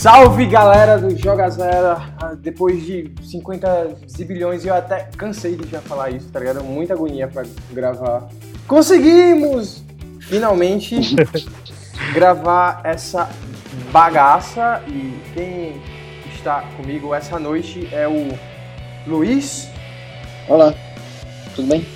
[0.00, 1.88] Salve galera do Joga Zero!
[2.18, 6.64] Ah, Depois de 50 zibilhões, eu até cansei de já falar isso, tá ligado?
[6.64, 8.26] Muita agonia pra gravar.
[8.66, 9.84] Conseguimos!
[10.22, 10.98] Finalmente
[12.14, 13.28] gravar essa
[13.92, 15.82] bagaça e quem
[16.34, 18.28] está comigo essa noite é o
[19.06, 19.68] Luiz.
[20.48, 20.72] Olá,
[21.54, 21.86] tudo bem?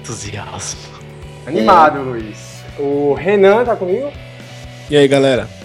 [0.00, 0.80] Entusiasmo.
[1.46, 2.64] Animado, Luiz.
[2.76, 4.10] O Renan tá comigo.
[4.90, 5.57] E aí, galera?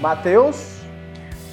[0.00, 0.74] Matheus.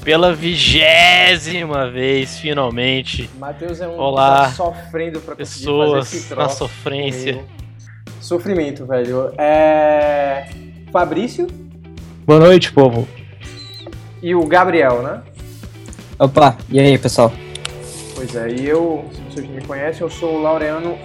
[0.04, 6.14] Pela vigésima vez, finalmente, Matheus é um Olá, que tá sofrendo pra conseguir fazer pessoas
[6.14, 7.34] esse na troço sofrência.
[7.34, 7.50] comigo.
[8.20, 9.31] Sofrimento, velho.
[9.38, 10.50] É.
[10.91, 11.48] Fabrício
[12.26, 13.08] Boa noite, povo.
[14.23, 15.22] e o Gabriel, né?
[16.20, 17.31] Opa, e aí, pessoal?
[18.16, 20.98] Pois é, e eu, se vocês me conhecem, eu sou o Laureano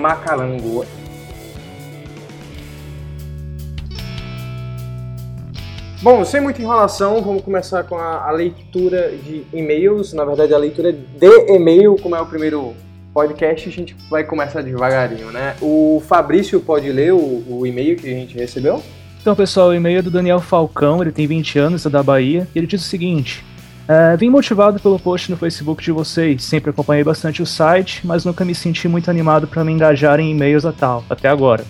[0.00, 0.84] Macalango.
[6.02, 10.12] Bom, sem muita enrolação, vamos começar com a, a leitura de e-mails.
[10.12, 12.74] Na verdade, a leitura de e-mail, como é o primeiro
[13.14, 15.54] podcast, a gente vai começar devagarinho, né?
[15.62, 18.82] O Fabrício pode ler o, o e-mail que a gente recebeu?
[19.20, 22.48] Então, pessoal, o e-mail é do Daniel Falcão, ele tem 20 anos, é da Bahia,
[22.52, 23.44] e ele diz o seguinte:
[23.86, 28.24] é, Vim motivado pelo post no Facebook de vocês, sempre acompanhei bastante o site, mas
[28.24, 31.64] nunca me senti muito animado para me engajar em e-mails a tal, até agora.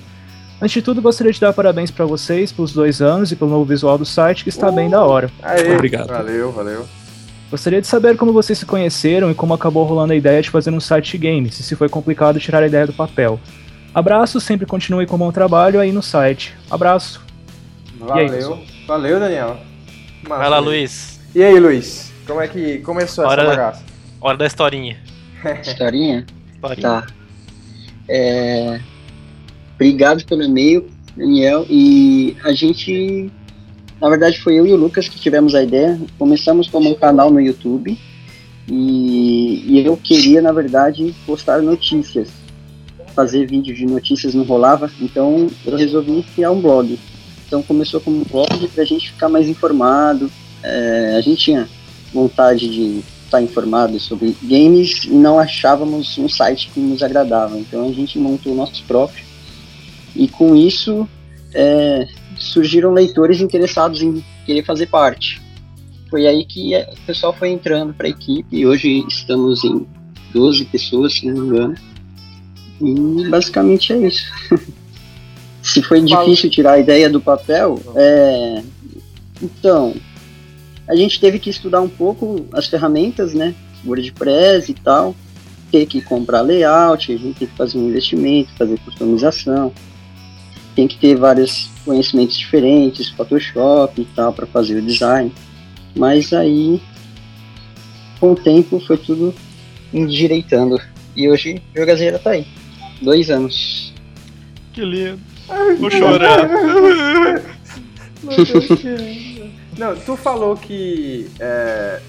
[0.63, 3.65] Antes de tudo, gostaria de dar parabéns para vocês pelos dois anos e pelo novo
[3.65, 5.29] visual do site, que está bem da hora.
[5.43, 6.07] Aê, Obrigado.
[6.07, 6.87] Valeu, valeu.
[7.51, 10.71] Gostaria de saber como vocês se conheceram e como acabou rolando a ideia de fazer
[10.71, 13.41] um site de games, e se foi complicado tirar a ideia do papel.
[13.93, 16.55] Abraço, sempre continue com o bom trabalho aí no site.
[16.71, 17.21] Abraço.
[18.01, 18.29] aí, Valeu.
[18.29, 18.59] pessoal?
[18.87, 19.57] valeu, Daniel.
[20.29, 21.19] Massa, Vai lá, Luiz.
[21.25, 21.35] Luiz.
[21.35, 22.13] E aí, Luiz?
[22.25, 23.85] Como é que começou Hora- essa bagaça?
[24.21, 24.97] Hora da historinha.
[25.61, 26.25] Historinha?
[26.55, 26.81] Historinha.
[27.03, 27.07] Tá.
[28.09, 28.81] É,
[29.83, 31.67] Obrigado pelo e-mail, Daniel.
[31.69, 33.29] E a gente,
[34.01, 36.01] na verdade, foi eu e o Lucas que tivemos a ideia.
[36.17, 37.99] Começamos como um canal no YouTube
[38.69, 42.29] e, e eu queria, na verdade, postar notícias.
[43.13, 46.97] Fazer vídeo de notícias não rolava, então eu resolvi criar um blog.
[47.45, 50.31] Então começou como um blog pra gente ficar mais informado.
[50.63, 51.69] É, a gente tinha
[52.15, 57.59] vontade de estar informado sobre games e não achávamos um site que nos agradava.
[57.59, 59.32] Então a gente montou o nosso próprio.
[60.15, 61.09] E com isso
[61.55, 62.07] é,
[62.39, 65.41] surgiram leitores interessados em querer fazer parte.
[66.11, 69.87] Foi aí que o pessoal foi entrando para a equipe e hoje estamos em
[70.33, 71.75] 12 pessoas, se não me engano.
[72.81, 74.31] E basicamente é isso.
[75.63, 78.63] se foi difícil tirar a ideia do papel, é,
[79.41, 79.95] então
[80.87, 83.55] a gente teve que estudar um pouco as ferramentas, né?
[83.85, 85.15] WordPress e tal,
[85.71, 89.73] ter que comprar layout, a gente tem que fazer um investimento, fazer customização,
[90.75, 95.33] tem que ter vários conhecimentos diferentes, Photoshop e tal, para fazer o design.
[95.95, 96.81] Mas aí,
[98.19, 99.35] com o tempo, foi tudo
[99.93, 100.81] endireitando.
[101.15, 102.47] E hoje, o Jogazeira tá aí.
[103.01, 103.93] Dois anos.
[104.73, 105.21] Que lindo.
[105.79, 106.49] Vou chorar.
[109.77, 112.01] Não, tu falou que é,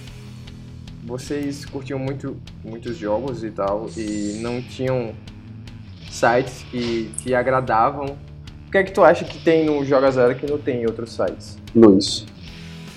[1.03, 5.13] vocês curtiam muito muitos jogos e tal e não tinham
[6.09, 8.17] sites que te agradavam.
[8.73, 10.85] O que é que tu acha que tem no Joga Zero que não tem em
[10.87, 11.59] outros sites?
[11.75, 12.25] Luiz.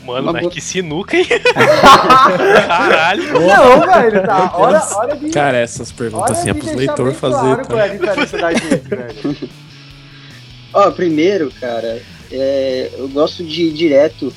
[0.06, 1.26] Mano, mas boa- que sinuca, hein?
[2.66, 3.32] Caralho.
[3.34, 4.52] Não, velho, tá.
[4.56, 5.28] Hora, hora de.
[5.28, 7.92] Cara, essas perguntas assim é pros leitores fazer, Claro qual é tá?
[7.92, 9.50] a diferença da gente, velho.
[10.72, 12.00] Ó, primeiro, cara,
[12.32, 14.32] é, eu gosto de ir direto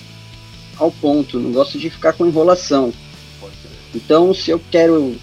[0.78, 2.91] ao ponto, não gosto de ficar com enrolação.
[3.95, 5.16] Então, se eu quero,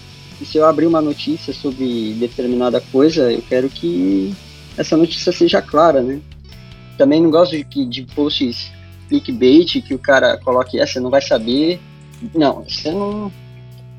[0.43, 4.33] se eu abrir uma notícia sobre determinada coisa, eu quero que
[4.77, 6.19] essa notícia seja clara, né?
[6.97, 8.71] Também não gosto de, de posts
[9.07, 11.79] clickbait que o cara coloque essa, não vai saber.
[12.33, 13.31] Não, você não.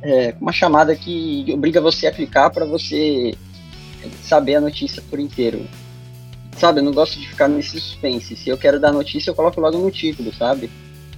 [0.00, 3.34] É uma chamada que obriga você a clicar para você
[4.22, 5.66] saber a notícia por inteiro.
[6.56, 8.36] Sabe, eu não gosto de ficar nesse suspense.
[8.36, 10.70] Se eu quero dar notícia, eu coloco logo no título, sabe?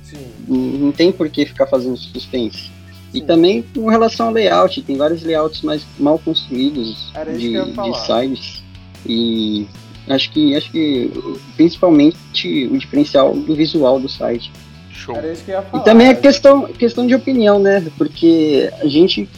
[0.02, 0.26] Sim.
[0.48, 2.70] Não, tem por que ficar fazendo suspense.
[3.12, 3.26] E Sim.
[3.26, 8.62] também com relação ao layout, tem vários layouts mais mal construídos de, de sites.
[9.06, 9.66] E
[10.08, 11.10] acho que acho que
[11.56, 14.50] principalmente o diferencial do visual do site.
[14.92, 15.16] Show.
[15.16, 15.82] Era isso que eu ia E falar.
[15.82, 17.84] também é questão, questão de opinião, né?
[17.96, 19.28] Porque a gente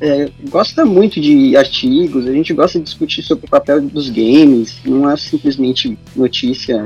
[0.00, 4.76] é, gosta muito de artigos, a gente gosta de discutir sobre o papel dos games,
[4.84, 6.84] não é simplesmente notícia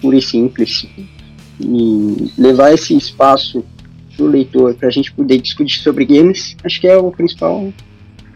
[0.00, 0.86] pura e simples.
[1.60, 3.64] E levar esse espaço
[4.16, 7.72] pro leitor para a gente poder discutir sobre games, acho que é o principal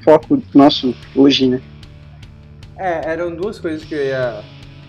[0.05, 1.61] foco nosso hoje, né?
[2.79, 4.41] É, eram duas coisas que eu ia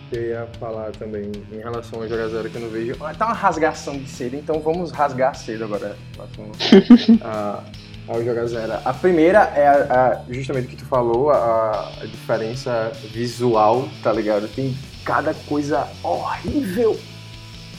[0.10, 2.96] que eu ia falar também em relação ao Jogar Zero que eu não vejo.
[3.00, 5.96] Ah, Tá uma rasgação de cedo, então vamos rasgar cedo agora.
[7.22, 7.60] a-
[8.12, 8.74] ao Jogar Zero.
[8.84, 14.12] A primeira é a- a- justamente o que tu falou, a, a diferença visual, tá
[14.12, 14.48] ligado?
[14.48, 14.76] Tem
[15.06, 17.00] cada coisa horrível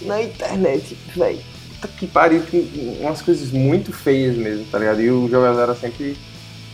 [0.03, 1.41] na internet, velho.
[1.81, 5.01] Puta que pariu, tem umas coisas muito feias mesmo, tá ligado?
[5.01, 6.17] E o Jogar Zero sempre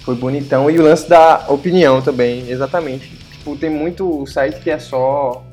[0.05, 0.71] foi bonitão.
[0.71, 3.11] E o lance da opinião também, exatamente.
[3.47, 5.45] Tipo, tem muito site que é só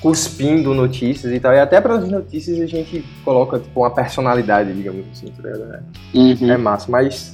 [0.00, 1.52] cuspindo notícias e tal.
[1.52, 5.74] E até para as notícias a gente coloca, tipo, uma personalidade, digamos assim, tá ligado?
[5.74, 6.50] É- Uhum.
[6.50, 7.32] É massa, mas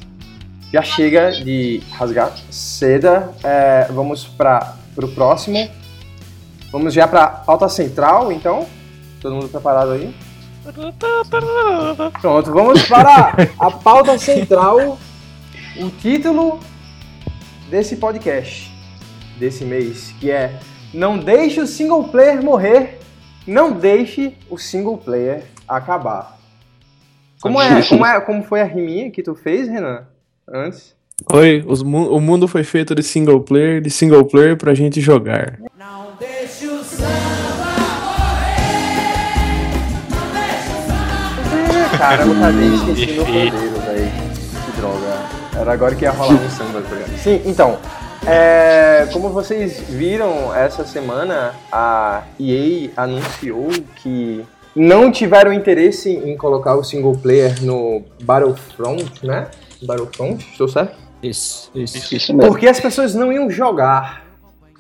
[0.71, 3.31] já chega de rasgar seda.
[3.43, 5.71] É, vamos para o próximo.
[6.71, 8.67] Vamos já para pauta central, então.
[9.23, 10.15] Todo mundo preparado aí?
[12.21, 14.99] Pronto, vamos para a pauta central.
[15.79, 16.61] O título
[17.71, 18.71] desse podcast,
[19.39, 20.59] desse mês, que é
[20.93, 22.99] Não deixe o single player morrer,
[23.47, 26.39] não deixe o single player acabar.
[27.41, 30.07] Como, é, como, é, como foi a riminha que tu fez, Renan?
[30.49, 30.95] Antes?
[31.33, 35.59] Oi, os o mundo foi feito de single player, de single player pra gente jogar.
[41.99, 42.67] Caramba, cadê?
[42.67, 44.11] Esqueci meu pandeiro, velho.
[44.65, 45.37] Que droga.
[45.59, 47.19] Era agora que ia rolar um samba, tá ligado?
[47.19, 47.79] Sim, então.
[48.27, 53.69] É, como vocês viram essa semana, a EA anunciou
[54.03, 54.45] que
[54.75, 59.49] não tiveram interesse em colocar o single player no Battlefront, né?
[59.83, 60.97] Battlefront, estou certo?
[61.23, 62.15] Isso, isso.
[62.15, 62.51] Isso mesmo.
[62.51, 64.25] Porque as pessoas não iam jogar.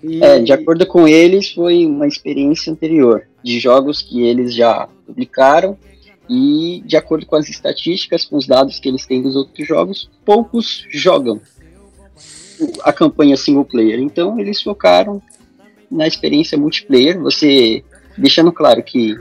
[0.02, 4.88] E- É, de acordo com eles, foi uma experiência anterior de jogos que eles já
[5.06, 5.76] publicaram
[6.28, 10.10] e, de acordo com as estatísticas, com os dados que eles têm dos outros jogos,
[10.24, 11.40] poucos jogam
[12.82, 13.98] a campanha single player.
[14.00, 15.20] Então, eles focaram
[15.90, 17.84] na experiência multiplayer, você
[18.18, 19.14] deixando claro que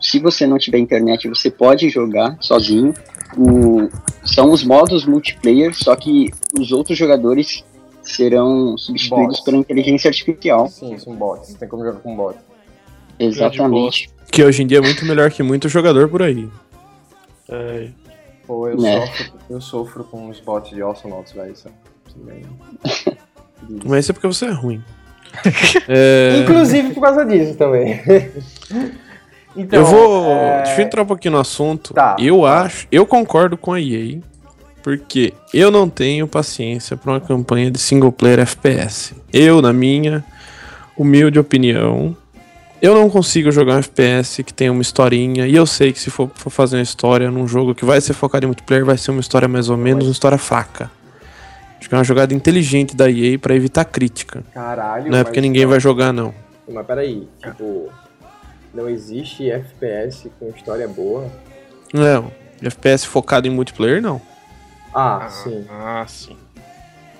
[0.00, 2.94] se você não tiver internet, você pode jogar sozinho.
[3.36, 3.88] O-
[4.24, 7.64] são os modos multiplayer, só que os outros jogadores
[8.02, 9.44] serão substituídos Bots.
[9.44, 10.68] pela inteligência artificial.
[10.68, 11.54] Sim, são bots.
[11.54, 12.40] Tem como jogar com bots.
[13.18, 14.10] Exatamente.
[14.30, 16.48] Que hoje em dia é muito melhor que muito jogador por aí.
[17.48, 17.88] É,
[18.46, 19.06] Pô, eu, Né.
[19.06, 21.54] sofro, eu sofro com os bots de Awesonauts, velho.
[23.84, 24.82] Mas isso é porque você é ruim.
[25.88, 28.00] É, Inclusive por causa disso também.
[29.56, 30.26] então, eu vou.
[30.30, 31.94] é, Deixa eu entrar um pouquinho no assunto.
[31.94, 32.16] Tá.
[32.18, 32.88] Eu acho.
[32.90, 34.18] Eu concordo com a EA.
[34.82, 39.14] Porque eu não tenho paciência pra uma campanha de single player FPS.
[39.32, 40.24] Eu, na minha
[40.96, 42.16] humilde opinião,
[42.80, 45.46] eu não consigo jogar um FPS que tem uma historinha.
[45.46, 48.14] E eu sei que se for, for fazer uma história num jogo que vai ser
[48.14, 50.90] focado em multiplayer, vai ser uma história mais ou menos, uma história fraca.
[51.78, 54.42] Acho que é uma jogada inteligente da EA pra evitar crítica.
[54.52, 55.10] Caralho.
[55.10, 56.34] Não é porque ninguém vai jogar, não.
[56.68, 57.90] Mas peraí, tipo,
[58.74, 61.30] não existe FPS com história boa?
[61.92, 62.30] Não.
[62.62, 64.20] FPS focado em multiplayer, não.
[64.92, 65.64] Ah, sim.
[65.70, 66.36] Ah, sim.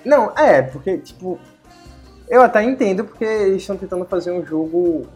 [0.03, 1.39] Não, é, porque, tipo,
[2.29, 5.07] eu até entendo porque eles estão tentando fazer um jogo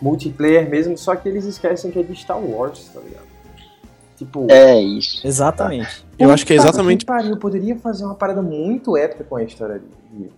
[0.00, 3.29] multiplayer mesmo, só que eles esquecem que é de Star Wars, tá ligado?
[4.20, 5.26] Tipo, É isso.
[5.26, 6.04] Exatamente.
[6.18, 6.98] Eu acho que é puta exatamente.
[7.00, 9.80] Que pariu, poderia fazer uma parada muito épica com a história
[10.12, 10.30] de,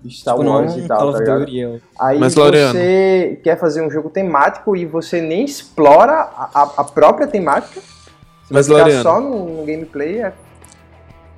[0.00, 1.82] de Star Tipo, Wars e tal, tá ligado?
[1.98, 6.72] Aí Mas, Laureano- você quer fazer um jogo temático e você nem explora a, a-
[6.76, 7.80] a própria temática.
[7.80, 10.32] Você Mas, vai ficar Laureano- só no, no gameplay, é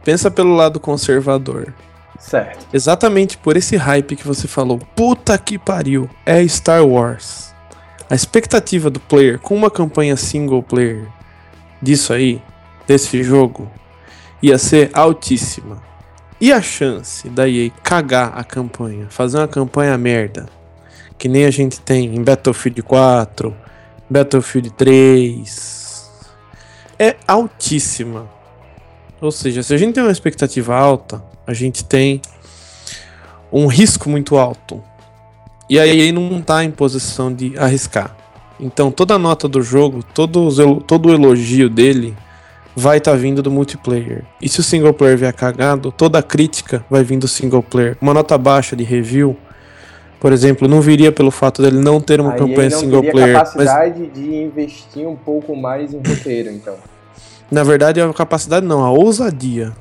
[0.05, 1.73] Pensa pelo lado conservador.
[2.19, 2.67] certo.
[2.75, 4.79] Exatamente por esse hype que você falou.
[4.95, 6.09] Puta que pariu.
[6.27, 7.55] É Star Wars.
[8.11, 11.07] A expectativa do player com uma campanha single player
[11.81, 12.41] disso aí,
[12.87, 13.71] desse jogo,
[14.43, 15.83] ia ser altíssima.
[16.41, 20.49] E a chance da EA cagar a campanha, fazer uma campanha merda,
[21.19, 23.55] que nem a gente tem em Battlefield 4,
[24.09, 26.11] Battlefield 3,
[26.99, 28.29] é altíssima.
[29.21, 32.23] Ou seja, se a gente tem uma expectativa alta, a gente tem
[33.53, 34.83] um risco muito alto.
[35.69, 38.17] E a EA não tá em posição de arriscar.
[38.61, 42.15] Então toda a nota do jogo, todo, todo o elogio dele
[42.77, 44.25] vai estar vindo do multiplayer.
[44.41, 47.97] E se o single player vier cagado, toda a crítica vai vir do single player.
[48.01, 49.37] Uma nota baixa de review,
[50.21, 53.37] por exemplo, não viria pelo fato dele não ter uma Aí campanha single player.
[53.37, 56.77] Mas capacidade de investir um pouco mais em roteiro, então.
[57.51, 59.73] na verdade a capacidade não, a ousadia.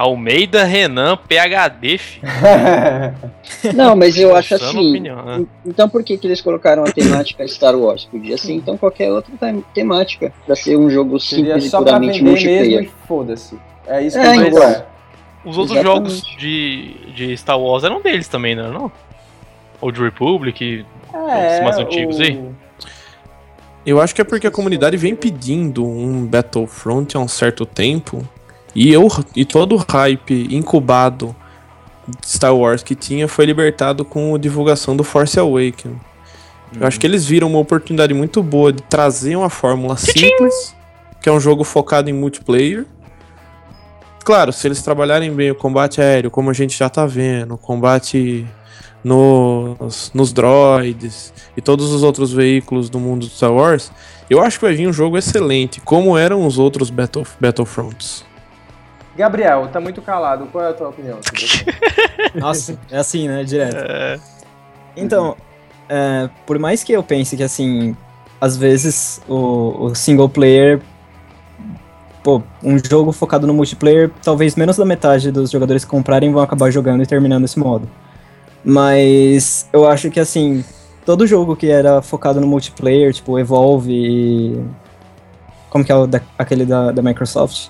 [0.00, 2.26] Almeida Renan, PHD, filho.
[3.74, 4.90] Não, mas eu acho assim.
[4.90, 5.46] opinião, né?
[5.66, 8.04] Então por que, que eles colocaram a temática Star Wars?
[8.04, 10.32] Podia ser então qualquer outra tem- temática.
[10.46, 12.82] Pra ser um jogo Seria simples e puramente multiplayer.
[12.84, 13.58] e foda-se.
[13.86, 14.62] É isso que É, o jogo então.
[14.70, 14.84] é.
[15.44, 16.10] Os outros Exatamente.
[16.10, 18.92] jogos de, de Star Wars eram deles também, não era não?
[19.80, 20.84] Old Republic.
[21.14, 22.40] É, Os mais antigos o- aí?
[23.86, 28.22] Eu acho que é porque a comunidade vem pedindo um Battlefront há um certo tempo.
[28.78, 31.34] E, eu, e todo o hype incubado
[32.06, 35.96] de Star Wars que tinha foi libertado com a divulgação do Force Awakens.
[36.78, 40.76] Eu acho que eles viram uma oportunidade muito boa de trazer uma fórmula simples,
[41.20, 42.86] que é um jogo focado em multiplayer.
[44.24, 47.58] Claro, se eles trabalharem bem o combate aéreo, como a gente já tá vendo, o
[47.58, 48.46] combate
[49.02, 53.90] nos, nos droids e todos os outros veículos do mundo de Star Wars,
[54.30, 58.27] eu acho que vai vir um jogo excelente, como eram os outros Battle, Battlefronts.
[59.18, 60.46] Gabriel, tá muito calado.
[60.46, 61.18] Qual é a tua opinião?
[61.20, 61.64] sobre isso?
[62.36, 63.42] Nossa, é assim, né?
[63.42, 63.76] Direto.
[63.76, 64.20] É,
[64.96, 65.36] Então,
[65.88, 67.96] é, por mais que eu pense que, assim,
[68.40, 70.80] às vezes o, o single player.
[72.22, 76.42] Pô, um jogo focado no multiplayer, talvez menos da metade dos jogadores que comprarem vão
[76.42, 77.88] acabar jogando e terminando esse modo.
[78.64, 80.64] Mas eu acho que, assim,
[81.04, 84.64] todo jogo que era focado no multiplayer, tipo Evolve e.
[85.70, 87.68] Como que é o da, aquele da, da Microsoft?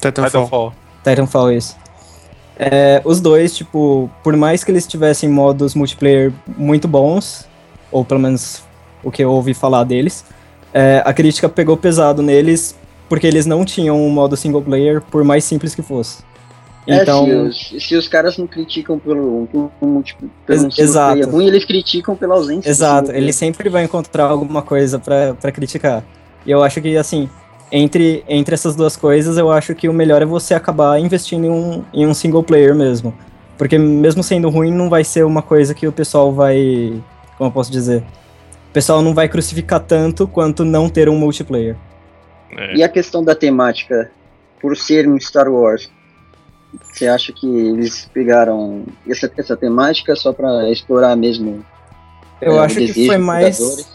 [0.00, 0.26] Titanfall.
[0.26, 0.79] Titanfall.
[1.04, 1.76] Titanfall, isso.
[2.58, 7.46] É, os dois, tipo, por mais que eles tivessem modos multiplayer muito bons,
[7.90, 8.62] ou pelo menos
[9.02, 10.24] o que eu ouvi falar deles,
[10.74, 12.76] é, a crítica pegou pesado neles
[13.08, 16.22] porque eles não tinham um modo single player, por mais simples que fosse.
[16.86, 20.04] Então, É, se, os, se os caras não criticam pelo, pelo, pelo,
[20.46, 21.28] pelo Ex- exato.
[21.30, 22.68] ruim, eles criticam pela ausência.
[22.70, 26.04] exato, ele sempre vai encontrar alguma coisa pra criticar.
[26.46, 27.28] E eu acho que, assim,
[27.72, 31.50] entre, entre essas duas coisas, eu acho que o melhor é você acabar investindo em
[31.50, 33.14] um, em um single player mesmo.
[33.56, 37.00] Porque mesmo sendo ruim, não vai ser uma coisa que o pessoal vai.
[37.36, 38.02] Como eu posso dizer?
[38.70, 41.76] O pessoal não vai crucificar tanto quanto não ter um multiplayer.
[42.56, 42.76] É.
[42.76, 44.10] E a questão da temática,
[44.60, 45.90] por ser um Star Wars,
[46.82, 51.64] você acha que eles pegaram essa, essa temática só pra explorar mesmo?
[52.40, 53.88] Eu é, acho que foi mais.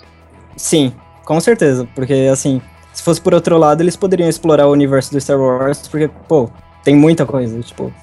[0.56, 1.88] Sim, com certeza.
[1.96, 2.62] Porque, assim,
[2.96, 6.50] se fosse por outro lado, eles poderiam explorar o universo do Star Wars, porque, pô,
[6.84, 7.60] tem muita coisa.
[7.62, 7.94] Tipo,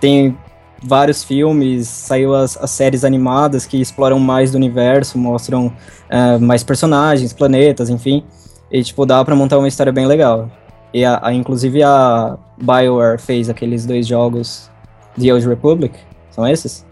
[0.00, 0.36] tem
[0.82, 5.72] vários filmes, saiu as, as séries animadas que exploram mais do universo, mostram
[6.08, 8.22] eh, mais personagens, planetas, enfim.
[8.70, 10.48] E, tipo, dá pra montar uma história bem legal.
[10.92, 14.70] E, a, a- inclusive, a BioWare fez aqueles dois jogos
[15.18, 15.94] The Old Republic.
[16.30, 16.84] São esses?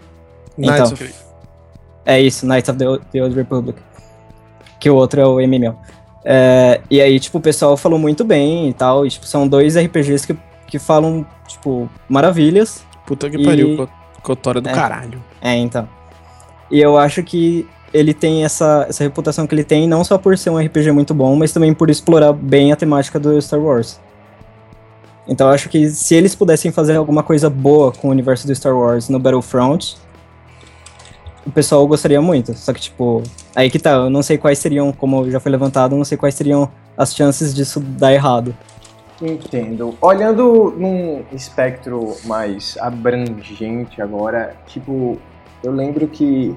[0.58, 0.92] Knights Então.
[1.06, 1.14] of-
[2.04, 3.78] É isso, Knights of the Old, the Old Republic.
[4.80, 5.76] Que o outro é o MMO.
[6.28, 9.06] É, e aí, tipo, o pessoal falou muito bem e tal.
[9.06, 12.84] E, tipo, são dois RPGs que, que falam, tipo, maravilhas.
[13.06, 13.88] Puta que E- pariu, co-
[14.22, 14.72] Cotória do É.
[14.72, 15.22] caralho.
[15.40, 15.88] É, então.
[16.68, 17.64] E eu acho que
[17.94, 21.14] ele tem essa, essa reputação que ele tem, não só por ser um RPG muito
[21.14, 24.00] bom, mas também por explorar bem a temática do Star Wars.
[25.28, 28.54] Então eu acho que se eles pudessem fazer alguma coisa boa com o universo do
[28.54, 29.96] Star Wars no Battlefront,
[31.46, 32.52] o pessoal gostaria muito.
[32.54, 33.22] Só que, tipo,
[33.54, 36.18] aí que tá, eu não sei quais seriam, como já foi levantado, eu não sei
[36.18, 38.54] quais seriam as chances disso dar errado.
[39.22, 39.96] Entendo.
[40.00, 45.18] Olhando num espectro mais abrangente agora, tipo,
[45.62, 46.54] eu lembro que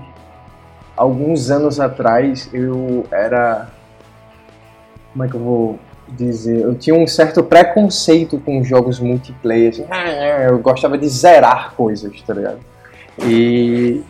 [0.98, 3.70] alguns anos atrás eu era.
[5.14, 5.80] Como é que eu vou
[6.10, 6.62] dizer?
[6.62, 9.70] Eu tinha um certo preconceito com jogos multiplayer.
[9.72, 10.10] Assim, "Ah,
[10.50, 12.60] eu gostava de zerar coisas, tá ligado?
[13.24, 14.04] E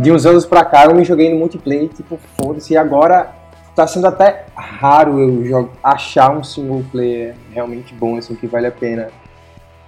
[0.00, 2.74] de uns anos pra cá eu me joguei no multiplayer, tipo, foda-se.
[2.74, 3.32] E agora
[3.74, 8.66] tá sendo até raro eu jogo, achar um single player realmente bom, assim, que vale
[8.66, 9.08] a pena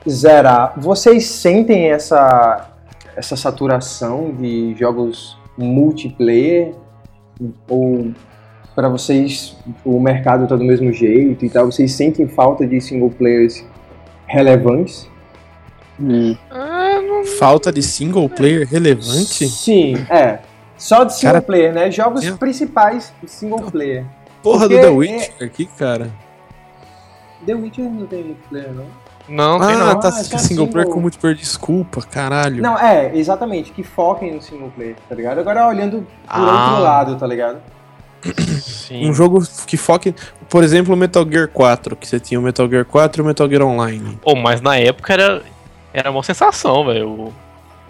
[0.08, 0.74] zerar.
[0.76, 2.70] Vocês sentem essa,
[3.16, 6.74] essa saturação de jogos multiplayer?
[7.68, 8.12] Ou
[8.74, 11.66] para vocês o mercado tá do mesmo jeito e tal?
[11.66, 13.64] Vocês sentem falta de single players
[14.26, 15.08] relevantes?
[16.00, 16.36] Hum.
[17.38, 19.48] Falta de single player relevante?
[19.48, 20.40] Sim, é.
[20.76, 21.90] Só de single Cara, player, né?
[21.90, 24.04] Jogos eu- principais de single player.
[24.42, 26.10] Porra do Porque The é- Witcher aqui, cara.
[27.44, 28.84] The Witcher não tem multiplayer, não?
[29.28, 30.00] Não, tem Ah, não.
[30.00, 30.94] tá Ah, é só single player single.
[30.94, 32.62] com multiplayer, desculpa, caralho.
[32.62, 35.38] Não, é, exatamente, que foquem no single player, tá ligado?
[35.38, 36.70] Agora olhando por Ah.
[36.70, 37.58] outro lado, tá ligado?
[38.62, 39.08] Sim.
[39.08, 40.14] Um jogo que foque,
[40.48, 43.26] por exemplo, o Metal Gear 4, que você tinha o Metal Gear 4 e o
[43.26, 44.18] Metal Gear Online.
[44.22, 45.42] Pô, mas na época era,
[45.92, 47.08] era uma sensação, velho.
[47.10, 47.34] O,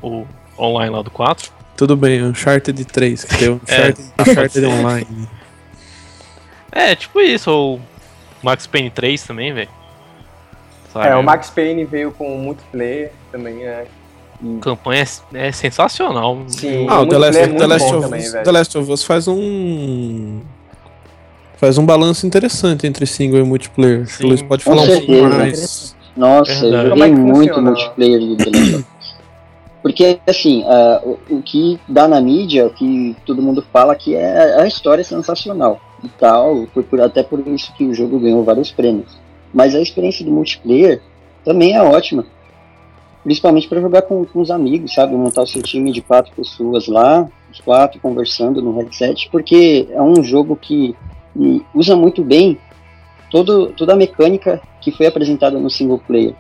[0.02, 0.26] o
[0.59, 1.50] online lá do 4.
[1.76, 5.28] Tudo bem, Uncharted 3, que tem o É, Uncharted, Uncharted Online.
[6.73, 7.81] É, tipo isso, ou
[8.43, 9.69] Max Payne 3 também, velho.
[10.95, 13.85] É, o Max Payne veio com multiplayer também, né?
[14.40, 16.43] A campanha é, é sensacional.
[16.49, 16.87] Sim.
[16.88, 18.45] Ah, o The Last, é The, Last of também, Us, velho.
[18.45, 20.40] The Last of Us faz um.
[21.57, 24.07] Faz um balanço interessante entre single e multiplayer.
[24.07, 24.28] Sim.
[24.28, 25.97] Luiz pode falar um pouco mais.
[26.18, 26.75] Nossa, Verdade.
[26.75, 27.70] eu é joguei que muito funciona?
[27.70, 29.16] multiplayer do The Last of Us.
[29.80, 34.14] Porque, assim, ah, o, o que dá na mídia, o que todo mundo fala que
[34.14, 38.18] é a história é sensacional e tal, por- por- até por isso que o jogo
[38.18, 39.16] ganhou vários prêmios.
[39.54, 41.00] Mas a experiência do multiplayer
[41.44, 42.26] também é ótima.
[43.22, 45.14] Principalmente para jogar com, com os amigos, sabe?
[45.14, 50.02] Montar o seu time de quatro pessoas lá, os quatro conversando no headset, porque é
[50.02, 50.94] um jogo que
[51.37, 52.58] hum, usa muito bem
[53.30, 56.35] todo, toda a mecânica que foi apresentada no single player.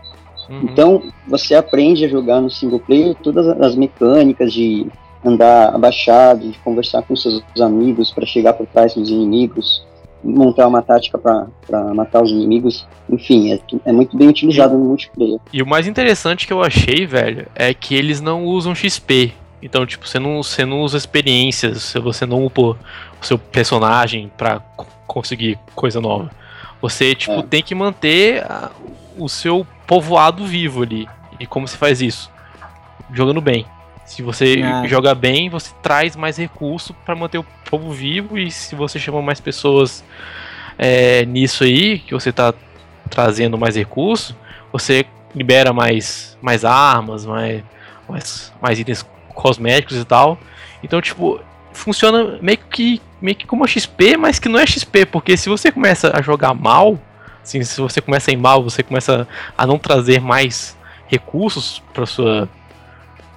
[0.48, 0.60] Uhum.
[0.62, 4.86] Então, você aprende a jogar no single player todas as mecânicas de
[5.24, 9.84] andar abaixado, de conversar com seus amigos para chegar por trás dos inimigos,
[10.22, 12.86] montar uma tática para matar os inimigos.
[13.10, 15.38] Enfim, é, é muito bem utilizado no multiplayer.
[15.52, 19.32] E o mais interessante que eu achei, velho, é que eles não usam XP.
[19.60, 22.76] Então, tipo, você não, você não usa experiências, você não upa o
[23.20, 26.30] seu personagem pra co- conseguir coisa nova.
[26.80, 27.42] Você, tipo, É.
[27.42, 28.70] tem que manter a-
[29.16, 31.08] o seu povoado vivo ali.
[31.40, 32.30] E como se faz isso?
[33.12, 33.66] Jogando bem.
[34.04, 34.86] Se você Ah.
[34.86, 38.38] joga bem, você traz mais recurso pra manter o povo vivo.
[38.38, 40.04] E se você chama mais pessoas
[40.78, 42.54] é, nisso aí, que você tá
[43.10, 44.36] trazendo mais recurso,
[44.72, 45.04] você
[45.34, 47.62] libera mais, mais armas, mais,
[48.08, 49.04] mais, mais itens
[49.34, 50.38] cosméticos e tal.
[50.82, 51.40] Então, tipo,
[51.78, 55.70] funciona meio que, meio que como XP, mas que não é XP, porque se você
[55.70, 56.98] começa a jogar mal,
[57.42, 62.04] assim, se você começa a ir mal, você começa a não trazer mais recursos para
[62.06, 62.48] sua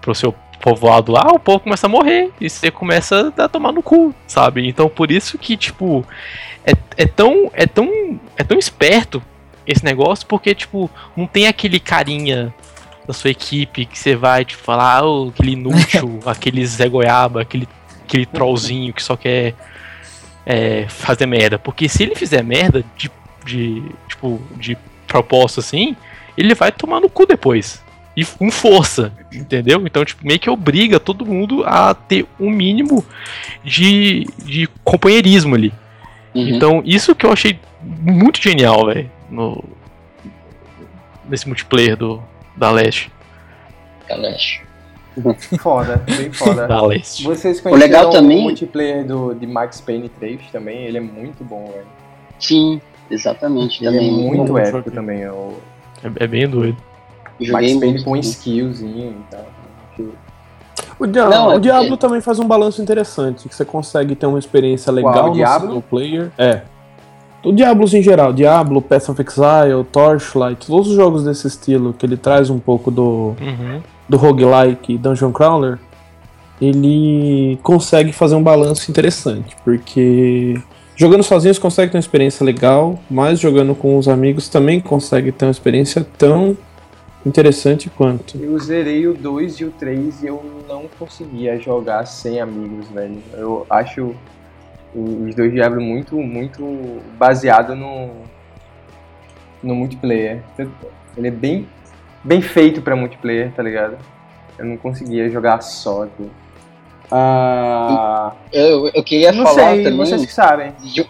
[0.02, 3.84] pro seu povoado lá, o povo começa a morrer e você começa a tomar no
[3.84, 4.68] cu, sabe?
[4.68, 6.06] Então por isso que tipo
[6.66, 9.22] é, é tão é tão é tão esperto
[9.66, 12.54] esse negócio porque tipo não tem aquele carinha
[13.08, 17.68] da sua equipe que você vai tipo falar oh, aquele inútil, aquele Zé Goiaba, aquele
[18.12, 19.56] aquele trollzinho que só quer
[20.46, 23.10] é, fazer merda, porque se ele fizer merda de,
[23.46, 24.78] de tipo de
[25.08, 25.96] propósito assim,
[26.38, 27.82] ele vai tomar no cu depois.
[28.16, 29.82] E com força, entendeu?
[29.86, 33.06] Então, tipo, meio que obriga todo mundo a ter um mínimo
[33.64, 35.74] de, de companheirismo ali.
[36.36, 36.50] Uhum.
[36.50, 39.10] Então, isso que eu achei muito genial, velho,
[41.30, 42.22] nesse multiplayer do
[42.58, 43.10] da Leste,
[44.10, 44.62] Galash.
[45.60, 46.68] Foda, bem foda.
[47.24, 50.86] Vocês O legal conheceram o também- multiplayer do, de Max Payne 3 também?
[50.86, 51.86] Ele é muito bom, velho.
[52.40, 53.84] Sim, exatamente.
[53.86, 54.92] Ele é Também muito bom épico jogo.
[54.92, 55.22] também.
[55.22, 55.54] é O
[56.04, 56.78] É, é bem doido.
[57.40, 58.04] joguei Max Payne muito.
[58.06, 59.46] com skillzinho e tal.
[61.00, 64.16] O, Dia- Não, o é Diablo porque- também faz um balanço interessante, que você consegue
[64.16, 65.68] ter uma experiência legal o no Diablo?
[65.68, 66.32] single player.
[66.38, 66.62] É.
[67.44, 72.06] O Diablos em geral, Diablo, Path of Exile, Torchlight, todos os jogos desse estilo, que
[72.06, 73.82] ele traz um pouco do, Uhum.
[74.08, 75.80] do roguelike e Dungeon Crawler,
[76.62, 80.62] ele consegue fazer um balanço interessante, porque
[80.96, 85.32] jogando sozinho você consegue ter uma experiência legal, mas jogando com os amigos também consegue
[85.32, 86.56] ter uma experiência tão
[87.26, 88.38] interessante quanto.
[88.38, 93.18] Eu zerei o 2 e o 3 e eu não conseguia jogar sem amigos, velho.
[93.34, 94.14] Eu acho
[94.94, 98.10] os dois Diablo muito, muito baseado no,
[99.64, 100.42] no multiplayer.
[101.18, 101.68] Ele é bem,
[102.24, 103.98] bem feito pra multiplayer, tá ligado?
[104.58, 106.30] Eu não conseguia jogar só aqui.
[107.10, 110.74] Ah, Eu, eu queria não falar sei, também vocês que sabem.
[110.80, 111.06] de,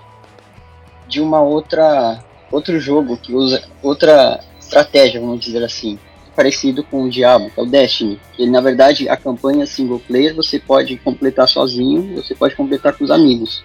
[1.08, 2.20] de uma outra
[2.52, 5.98] outro jogo que usa outra estratégia, vamos dizer assim,
[6.36, 8.20] parecido com o Diablo, que é o Destiny.
[8.40, 13.04] Ele, na verdade, a campanha single player você pode completar sozinho, você pode completar com
[13.04, 13.64] os amigos.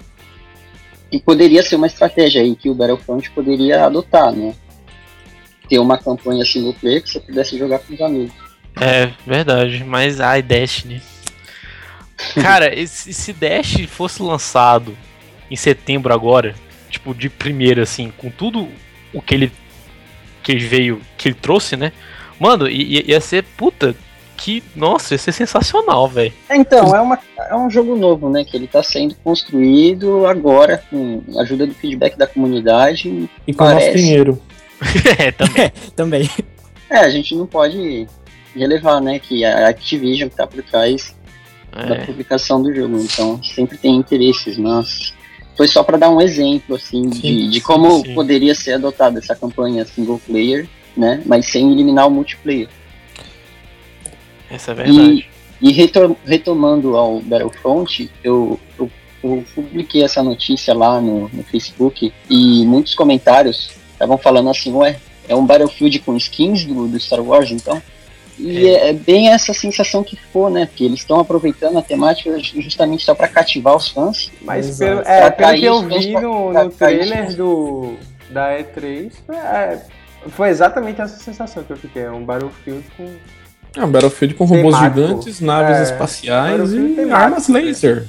[1.10, 4.54] E poderia ser uma estratégia aí que o Battlefront poderia adotar, né?
[5.68, 8.34] Ter uma campanha single player que você pudesse jogar com os amigos.
[8.80, 9.84] É, verdade.
[9.84, 11.00] Mas ai, Destiny.
[12.40, 14.96] Cara, esse- se Dash fosse lançado
[15.50, 16.54] em setembro agora,
[16.90, 18.68] tipo, de primeira, assim, com tudo
[19.12, 19.52] o que ele,
[20.42, 21.92] que ele veio, que ele trouxe, né?
[22.38, 23.94] Mano, i- i- ia ser, puta,
[24.36, 26.32] que, nossa, ia ser sensacional, velho.
[26.50, 27.18] Então, é, uma,
[27.50, 28.44] é um jogo novo, né?
[28.44, 33.28] Que ele está sendo construído agora, com a ajuda do feedback da comunidade.
[33.46, 33.96] E com o nosso Parece.
[33.98, 34.38] dinheiro.
[35.18, 35.72] é, também.
[35.96, 36.30] Também.
[36.90, 38.06] É, a gente não pode
[38.54, 39.18] relevar, né?
[39.18, 41.14] Que a Activision que tá por trás
[41.72, 42.98] da É, publicação do jogo.
[43.00, 45.14] Então, sempre tem interesses, mas
[45.56, 48.14] foi só para dar um exemplo, assim, de, Sim, de como sim.
[48.14, 51.22] poderia ser adotada essa campanha single player, né?
[51.26, 52.68] Mas sem eliminar o multiplayer.
[54.50, 55.28] essa é verdade.
[55.60, 58.90] E reto- retomando ao Battlefront, eu, eu,
[59.22, 64.98] eu publiquei essa notícia lá no, no Facebook e muitos comentários estavam falando assim, ué,
[65.28, 67.80] é um Battlefield com skins do, do Star Wars, então?
[68.38, 68.90] E é.
[68.90, 70.66] é bem essa sensação que ficou, né?
[70.66, 74.30] Porque eles estão aproveitando a temática justamente só para cativar os fãs.
[74.42, 77.94] Mas pelo, é, pelo que eu vi no, pra no trailer do,
[78.30, 79.80] da E3, é,
[80.30, 82.02] foi exatamente essa sensação que eu fiquei.
[82.02, 83.10] É um Battlefield com,
[83.76, 85.00] É um Battlefield com robôs Temático.
[85.00, 88.04] gigantes, naves É, espaciais e temático, armas laser.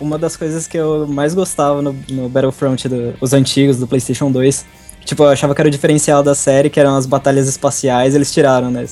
[0.00, 4.30] Uma das coisas que eu mais gostava no, no Battlefront, do- os antigos, do PlayStation
[4.30, 4.64] 2,
[5.04, 8.32] tipo, eu achava que era o diferencial da série, que eram as batalhas espaciais, eles
[8.32, 8.84] tiraram, né?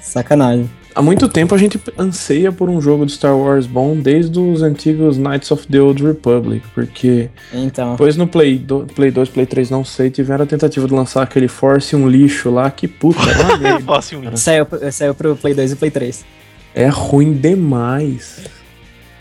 [0.00, 0.70] Sacanagem.
[0.94, 4.62] Há muito tempo a gente anseia por um jogo de Star Wars bom desde os
[4.62, 7.92] antigos Knights of the Old Republic, porque Então.
[7.92, 11.22] depois no Play, do, Play 2, Play 3, não sei, tiveram a tentativa de lançar
[11.22, 13.80] aquele Force um lixo lá, que puta, é.
[13.84, 14.36] Fácil um.
[14.36, 16.24] Saiu, saiu pro Play 2 e Play 3.
[16.74, 18.40] é ruim demais.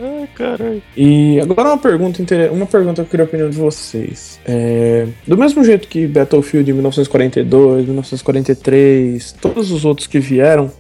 [0.04, 0.82] Ai, caralho.
[0.98, 4.40] E agora uma pergunta, uma pergunta que eu queria a opinião de vocês.
[4.44, 10.72] É, do mesmo jeito que Battlefield 1942, 1943, todos os outros que vieram,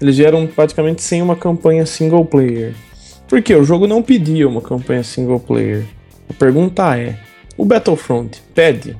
[0.00, 2.74] eles vieram praticamente sem uma campanha single player.
[3.28, 3.54] Por quê?
[3.54, 5.84] O jogo não pedia uma campanha single player.
[6.28, 7.18] A pergunta é:
[7.56, 8.96] o Battlefront pede?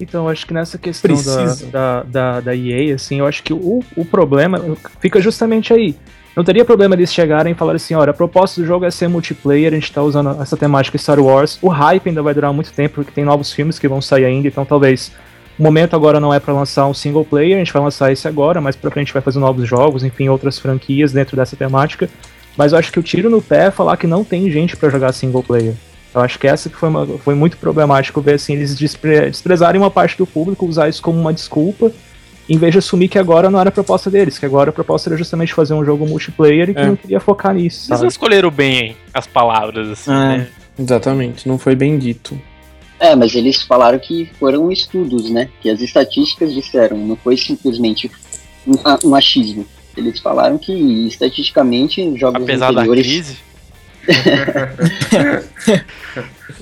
[0.00, 3.84] Então, acho que nessa questão da, da, da, da EA, assim, eu acho que o,
[3.96, 4.60] o problema
[5.00, 5.94] fica justamente aí.
[6.34, 9.06] Não teria problema eles chegarem e falarem assim, olha, a proposta do jogo é ser
[9.06, 12.72] multiplayer, a gente tá usando essa temática Star Wars, o hype ainda vai durar muito
[12.72, 15.12] tempo, porque tem novos filmes que vão sair ainda, então talvez
[15.58, 18.26] o momento agora não é pra lançar um single player, a gente vai lançar esse
[18.26, 22.08] agora, mas pra frente vai fazer novos jogos, enfim, outras franquias dentro dessa temática.
[22.56, 24.90] Mas eu acho que o tiro no pé é falar que não tem gente pra
[24.90, 25.74] jogar single player.
[26.14, 29.80] Eu acho que essa que foi, uma- foi muito problemático ver assim, eles despre- desprezarem
[29.80, 31.90] uma parte do público, usar isso como uma desculpa,
[32.48, 35.08] em vez de assumir que agora não era a proposta deles, que agora a proposta
[35.08, 36.86] era justamente fazer um jogo multiplayer e que É.
[36.86, 38.08] não queria focar nisso, Eles não sabe?
[38.08, 40.14] escolheram bem as palavras, assim, É.
[40.14, 40.46] né?
[40.78, 42.38] Exatamente, não foi bem dito.
[43.02, 45.48] É, mas eles falaram que foram estudos, né?
[45.60, 48.08] Que as estatísticas disseram, não foi simplesmente
[48.64, 48.74] um,
[49.08, 49.66] um achismo.
[49.96, 50.72] Eles falaram que
[51.08, 53.04] estatisticamente jogos Apesar da anteriores.
[53.06, 53.36] crise.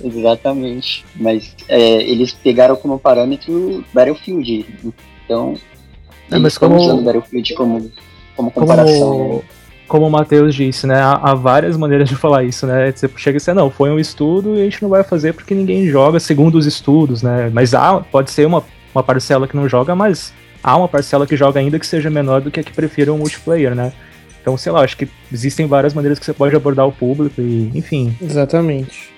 [0.02, 1.04] Exatamente.
[1.14, 4.66] Mas é, eles pegaram como parâmetro Battlefield.
[5.24, 5.54] Então,
[6.30, 7.90] É, mas como- usando Battlefield como,
[8.34, 9.00] como comparação.
[9.10, 9.42] Como, né?
[9.90, 11.00] Como o Matheus disse, né?
[11.00, 12.92] Há, há várias maneiras de falar isso, né?
[12.92, 15.52] Você chega e dizer, não, foi um estudo e a gente não vai fazer porque
[15.52, 17.50] ninguém joga segundo os estudos, né?
[17.52, 18.62] Mas há, pode ser uma,
[18.94, 22.40] uma parcela que não joga, mas há uma parcela que joga ainda que seja menor
[22.40, 23.92] do que a que prefira um multiplayer, né?
[24.40, 27.72] Então, sei lá, acho que existem várias maneiras que você pode abordar o público e,
[27.74, 28.16] enfim.
[28.22, 29.10] Exatamente.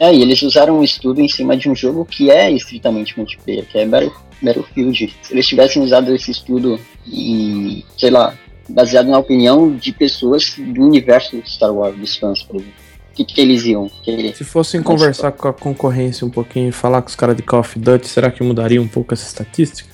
[0.00, 3.64] É, e eles usaram um estudo em cima de um jogo que é estritamente multiplayer,
[3.66, 5.14] que é Battle- Battlefield.
[5.22, 8.34] Se eles tivessem usado esse estudo e, sei lá,
[8.68, 12.72] baseado na opinião de pessoas do universo Star Wars, dos fãs, por exemplo,
[13.12, 14.34] o que, que eles iam querer?
[14.36, 17.60] Se fossem conversar com a concorrência um pouquinho e falar com os caras de Call
[17.60, 19.88] of Duty, será que mudaria um pouco essa estatística?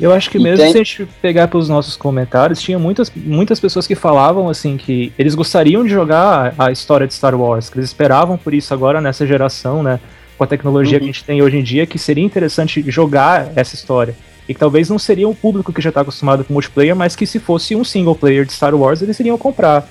[0.00, 3.58] Eu acho que mesmo tem- se a gente pegar pelos nossos comentários, tinha muitas, muitas
[3.58, 7.78] pessoas que falavam assim que eles gostariam de jogar a história de Star Wars, que
[7.78, 9.98] eles esperavam por isso agora nessa geração, né?
[10.36, 10.98] Com a tecnologia Uhum.
[11.00, 14.14] que a gente tem hoje em dia, que seria interessante jogar essa história.
[14.48, 17.26] E que talvez não seria um público que já está acostumado com multiplayer, mas que
[17.26, 19.86] se fosse um single player de Star Wars, eles iriam comprar.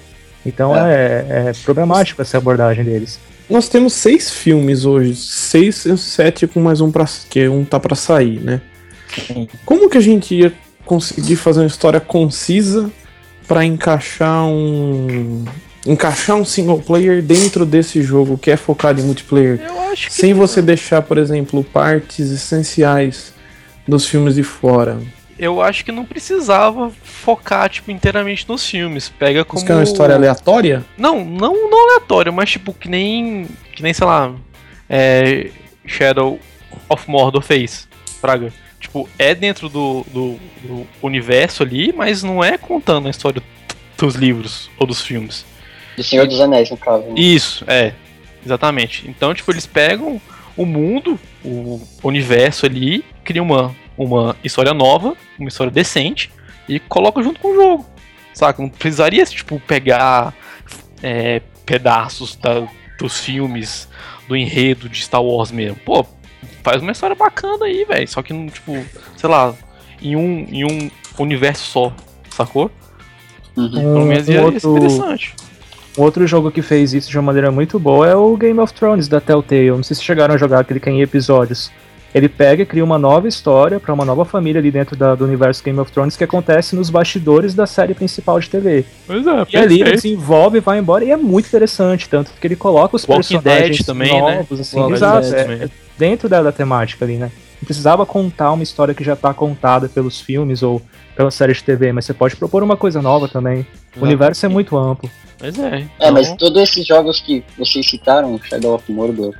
[0.45, 3.19] Então é, é problemático essa abordagem deles.
[3.49, 7.95] Nós temos seis filmes hoje, seis, sete com mais um pra, que um tá pra
[7.95, 8.61] sair, né?
[9.25, 9.47] Sim.
[9.65, 10.51] Como que a gente ia
[10.85, 12.91] conseguir fazer uma história concisa
[13.47, 15.45] pra encaixar um
[15.85, 20.13] encaixar um single player dentro desse jogo que é focado em multiplayer, Eu acho que.
[20.13, 23.33] sem você deixar, por exemplo, partes essenciais
[23.87, 24.99] dos filmes de fora?
[25.39, 29.07] Eu acho que não precisava focar, tipo, inteiramente nos filmes.
[29.07, 29.57] Pega como.
[29.57, 30.83] Isso que é uma história aleatória?
[30.97, 33.47] Não, não, não aleatório, mas tipo, que nem.
[33.73, 34.33] Que nem, sei lá.
[34.89, 35.51] É,
[35.85, 36.39] Shadow
[36.89, 37.87] of Mordor fez.
[38.19, 38.51] Praga.
[38.79, 43.41] Tipo, é dentro do, do, do universo ali, mas não é contando a história
[43.97, 45.45] dos livros ou dos filmes.
[45.95, 47.03] Do Senhor dos Anéis, no caso.
[47.03, 47.13] né?
[47.15, 47.93] Isso, é.
[48.45, 49.07] Exatamente.
[49.07, 50.21] Então, tipo, eles pegam
[50.55, 56.31] o mundo, o universo ali, criam uma, uma história nova, uma história decente,
[56.67, 57.85] e colocam junto com o jogo.
[58.33, 58.61] Saca?
[58.61, 60.33] Não precisaria, tipo, pegar
[61.03, 62.67] é, pedaços da-
[62.99, 63.87] dos filmes,
[64.27, 65.77] do enredo de Star Wars mesmo.
[65.85, 66.05] Pô,
[66.63, 68.07] faz uma história bacana aí, velho.
[68.07, 68.73] Só que, não, tipo,
[69.15, 69.53] sei lá,
[70.01, 71.93] em um, em um universo só,
[72.29, 72.71] sacou?
[73.55, 73.71] Uhum.
[73.71, 75.35] Pelo menos Um- um ser outro- interessante.
[75.97, 78.71] Um outro jogo que fez isso de uma maneira muito boa é o Game of
[78.73, 79.71] Thrones da Telltale.
[79.71, 81.71] Não sei se chegaram a jogar aquele que é em episódios.
[82.15, 85.25] Ele pega e cria uma nova história para uma nova família ali dentro da- do
[85.25, 88.85] universo Game of Thrones que acontece nos bastidores da série principal de TV.
[89.05, 92.47] Pois é, E ali ele se envolve, vai embora e é muito interessante, tanto que
[92.47, 94.35] ele coloca os Walking personagens Dead também, né?
[94.37, 95.61] novos, assim, Walking exato, Dead é- também.
[95.63, 97.31] é dentro da, da temática ali, né?
[97.61, 100.81] Não precisava contar uma história que já tá contada pelos filmes ou
[101.15, 103.65] pela série de TV, mas você pode propor uma coisa nova também.
[103.99, 105.09] O universo é muito amplo.
[105.39, 105.75] Pois é.
[105.75, 109.33] É, então, mas todos esses jogos que vocês citaram, Shadow of Mordor,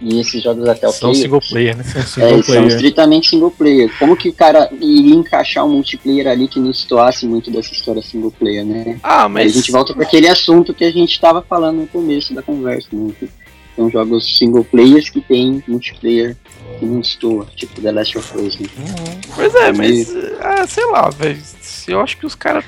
[0.00, 1.84] e esses jogos até o são player, single player, né?
[1.94, 2.66] É é, single são player.
[2.66, 3.98] estritamente single player.
[3.98, 8.02] Como que o cara iria encaixar um multiplayer ali que não situasse muito dessa história
[8.02, 8.98] single player, né?
[9.02, 9.52] Ah, Aí mas.
[9.52, 12.88] a gente volta para aquele assunto que a gente estava falando no começo da conversa,
[12.92, 13.12] né?
[13.18, 13.28] Que
[13.74, 16.36] são jogos single players que tem multiplayer
[16.78, 18.68] que não estou, tipo The Last of Us, né?
[18.76, 19.20] Uhum.
[19.34, 20.14] Pois é, mas.
[20.40, 21.40] Ah, sei lá, velho.
[21.60, 22.64] se Eu acho que os caras,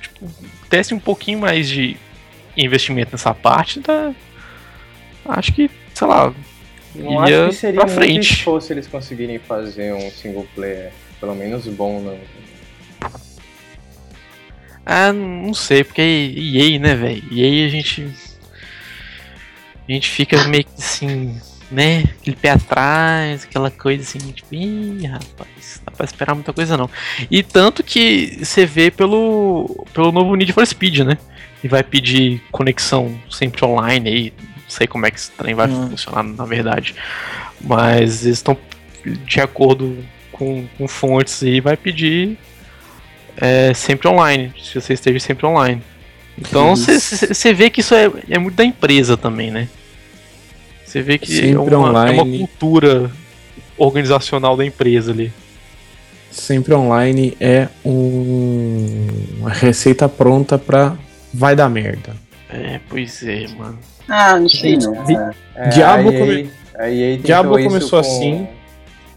[0.00, 0.26] tipo,
[0.70, 1.96] dessem um pouquinho mais de
[2.56, 4.14] investimento nessa parte, tá.
[5.26, 6.32] Acho que, sei lá.
[6.94, 8.32] Não ia acho que seria pra muito frente.
[8.32, 12.18] esforço eles conseguirem fazer um single player, pelo menos bom, não.
[14.84, 17.22] Ah, não sei, porque EA, né, velho?
[17.30, 18.08] EA a gente.
[19.88, 22.04] A gente fica meio que assim, né?
[22.20, 26.76] Aquele pé atrás, aquela coisa assim, tipo, ih, rapaz, não dá pra esperar muita coisa
[26.76, 26.90] não.
[27.30, 31.18] E tanto que você vê pelo, pelo novo Need for Speed, né?
[31.62, 34.32] E vai pedir conexão sempre online aí.
[34.70, 35.90] Não sei como é que esse trem vai Hum.
[35.90, 36.94] funcionar na verdade.
[37.60, 38.56] Mas eles estão
[39.04, 39.98] de acordo
[40.30, 42.38] com, com fontes aí, vai pedir
[43.36, 45.82] é, sempre online, se você esteja sempre online.
[46.38, 49.68] Então você vê que isso é, é muito da empresa também, né?
[50.84, 53.10] Você vê que é uma, é uma cultura
[53.76, 55.32] organizacional da empresa ali.
[56.30, 59.08] Sempre online é um...
[59.40, 60.96] uma receita pronta pra
[61.34, 62.14] vai dar merda.
[62.52, 63.78] É, pois é, mano.
[64.08, 64.94] Ah, não sei não.
[65.08, 65.30] É.
[65.54, 68.48] É, Diabo come- a EA tentou Diabo começou com- assim.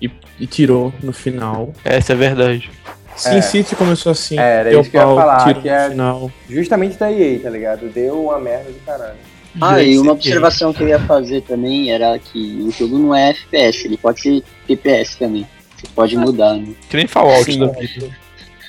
[0.01, 1.73] E, e tirou no final.
[1.83, 2.69] Essa é a verdade.
[3.15, 3.41] Sin É.
[3.41, 4.39] City começou assim.
[4.39, 6.31] É, era deu isso que eu ia pau, falar, que é- final.
[6.49, 7.87] Justamente da EA, tá ligado?
[7.89, 9.17] Deu uma merda do caralho.
[9.61, 13.29] Ah, e uma observação que eu ia fazer também era que o jogo não é
[13.29, 15.47] FPS, ele pode ser TPS também.
[15.77, 16.69] Você pode mudar, né?
[16.89, 17.59] Que nem Fallout Sim.
[17.59, 18.09] da vida.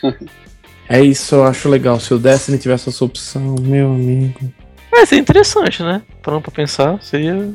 [0.88, 1.98] É isso, eu acho legal.
[1.98, 4.52] Se o Destiny tivesse essa opção, meu amigo.
[4.92, 6.02] É, seria interessante, né?
[6.22, 7.52] Parando pra pensar, seria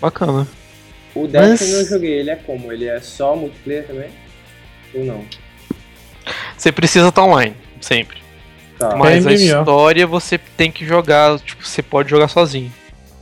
[0.00, 0.46] bacana.
[1.14, 2.72] O Destiny Mas- eu joguei, ele é como?
[2.72, 4.08] Ele é só multiplayer também?
[4.94, 5.24] Ou não?
[6.56, 8.18] Você precisa estar online, sempre.
[8.78, 8.96] Tá.
[8.96, 9.34] Mas a MMO.
[9.60, 12.72] história você tem que jogar, tipo, você pode jogar sozinho.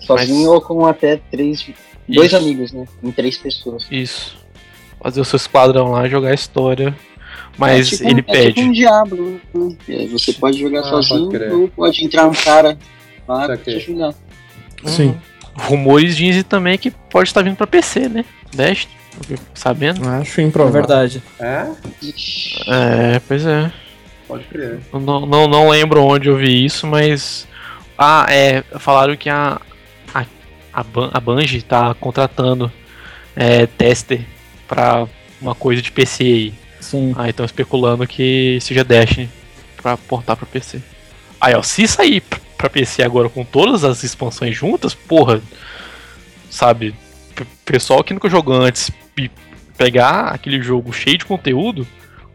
[0.00, 1.68] Sozinho Mas- ou com até três.
[2.09, 2.37] Dois Isso.
[2.37, 2.87] amigos, né?
[3.02, 3.87] Em três pessoas.
[3.90, 4.37] Isso.
[5.02, 6.94] Fazer o seu esquadrão lá, jogar a história.
[7.58, 8.52] Mas é tipo, ele é pede.
[8.54, 9.40] tipo um Diablo.
[9.54, 9.76] né?
[9.88, 12.78] É, Você pode jogar Ah, sozinho pode ou pode entrar um cara
[13.28, 14.14] lá pra te ajudar.
[14.84, 15.08] Sim.
[15.08, 15.16] Uhum.
[15.54, 18.24] Rumores dizem também que pode estar vindo pra PC, né?
[19.20, 20.08] Fiquei sabendo.
[20.08, 20.80] Acho É improvável.
[20.80, 21.22] verdade.
[21.38, 21.66] É?
[22.68, 23.70] É, pois é.
[24.26, 24.80] Pode crer.
[24.92, 27.46] Não, não, não lembro onde eu vi isso, mas.
[27.98, 28.62] Ah, é.
[28.78, 29.60] Falaram que a.
[30.14, 30.24] A,
[30.72, 32.72] a, Ban- a Bungie tá contratando
[33.36, 34.22] é, tester
[34.66, 35.06] pra
[35.40, 36.54] uma coisa de PC aí.
[36.83, 37.14] Sim.
[37.16, 39.31] Ah, então especulando que seja Destiny
[39.81, 40.81] pra portar pra PC.
[41.40, 42.21] Aí, ó, se sair
[42.59, 45.40] pra PC agora com todas as expansões juntas, porra,
[46.51, 46.95] sabe?
[47.35, 49.31] P- pessoal que nunca jogou antes e
[49.77, 51.87] pegar aquele jogo cheio de conteúdo,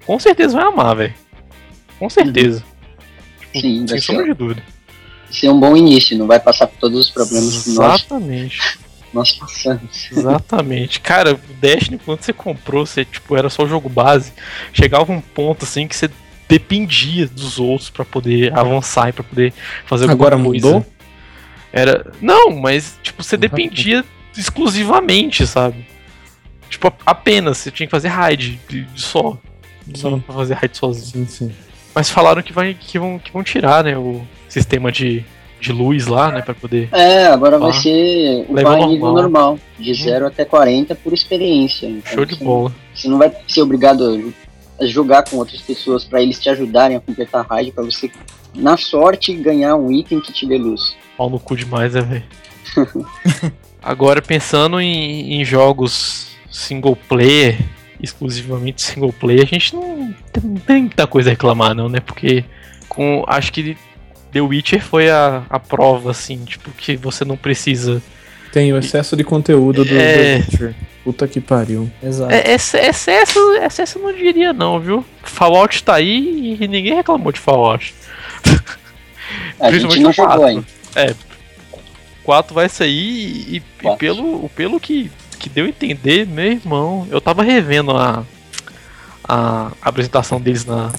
[0.06, 1.14] com certeza vai amar, velho.
[2.00, 2.64] Com certeza.
[3.40, 4.64] Tipo, Sim, sem sombra de dúvida.
[5.32, 8.80] ser um bom início, não vai passar por todos os problemas que nós, Exatamente.
[9.17, 10.10] Nós passamos.
[10.12, 10.99] Exatamente.
[11.01, 14.32] Cara, o Destiny, quando você comprou, você, tipo, era só o jogo base.
[14.71, 16.10] Chegava um ponto, assim, que você
[16.47, 19.53] dependia dos outros pra poder avançar e pra poder
[19.86, 20.67] fazer alguma Agora coisa.
[20.67, 20.86] mudou?
[21.73, 22.12] Era...
[22.21, 24.06] Não, mas, tipo, você dependia
[24.38, 25.86] exclusivamente, sabe?
[26.69, 27.58] Tipo, apenas.
[27.58, 28.60] Você tinha que fazer raid
[28.95, 29.38] só.
[29.95, 30.19] Só Sim.
[30.19, 31.27] pra fazer raid sozinho.
[31.27, 31.56] Sim, sim.
[31.95, 35.25] Mas falaram que, vai, que, vão, que vão tirar, né, o sistema de,
[35.60, 36.88] de luz lá, né, pra poder...
[36.91, 37.74] É, agora vai Ah.
[37.74, 39.22] ser o Level vai nível normal.
[39.24, 41.88] normal, de 0 até 40 por experiência.
[41.88, 42.72] Então, Show de você- bola.
[42.93, 44.32] Você não vai ser obrigado
[44.80, 48.12] a jogar com outras pessoas pra eles te ajudarem a completar a raid, pra você,
[48.54, 50.96] na sorte, ganhar um item que te dê luz.
[51.17, 52.24] Pau no cu demais, é, velho.
[53.82, 57.58] Agora, pensando em, em jogos single player,
[58.02, 62.00] exclusivamente single player, a gente não tem, não tem muita coisa a reclamar, não, né?
[62.00, 62.43] Porque
[62.89, 63.78] com, acho que
[64.32, 68.02] The Witcher foi a, a prova, assim, tipo, que você não precisa.
[68.52, 70.16] Tem o excesso de conteúdo do É.
[70.16, 70.76] The Witcher.
[71.04, 71.90] Puta que pariu.
[72.04, 72.34] Exato.
[72.34, 75.06] É, ex- excesso, excesso eu não diria, não, viu?
[75.24, 77.94] Fallout tá aí e ninguém reclamou de Fallout.
[79.60, 80.46] A gente não jogou quatro.
[80.46, 80.66] ainda.
[82.24, 85.10] 4 vai sair e, e pelo, pelo que,
[85.40, 88.24] que deu a entender, meu irmão, eu tava revendo a,
[89.24, 90.92] a apresentação deles na,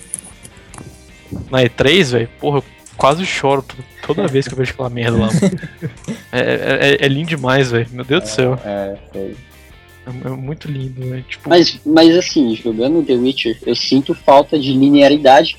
[1.51, 2.29] na E3, velho.
[2.41, 2.65] Porra, eu
[2.99, 3.65] quase choro
[4.07, 5.27] toda vez que eu vejo aquela merda lá.
[5.27, 5.41] mano.
[6.31, 7.89] é, é, é- é lindo demais, velho.
[7.93, 8.61] Meu Deus do céu.
[8.65, 9.37] É, foi.
[10.07, 11.23] É, é muito lindo, velho.
[11.23, 15.57] Tipo, Mas, mas assim, jogando The Witcher, eu sinto falta de linearidade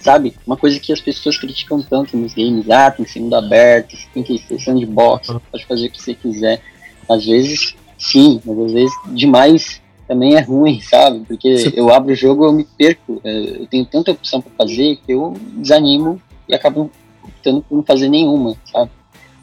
[0.00, 0.34] sabe?
[0.46, 3.96] Uma coisa que as pessoas criticam tanto nos games, ah, tem que ser mundo aberto,
[4.12, 6.60] tem que ser sandbox, pode fazer o que você quiser.
[7.08, 11.20] Às vezes, sim, mas às vezes demais também é ruim, sabe?
[11.20, 11.72] Porque Sim.
[11.74, 15.12] eu abro o jogo eu me perco, é, eu tenho tanta opção para fazer que
[15.12, 16.90] eu desanimo e acabo
[17.22, 18.90] optando por não fazer nenhuma, sabe?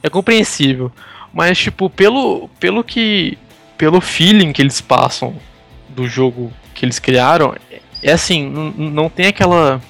[0.04, 0.92] É compreensível.
[1.34, 3.38] Mas, tipo, pelo, pelo que.
[3.78, 5.36] Pelo feeling que eles passam
[5.90, 7.56] do jogo que eles criaram,
[8.02, 9.82] é assim, n- n- não tem aquela.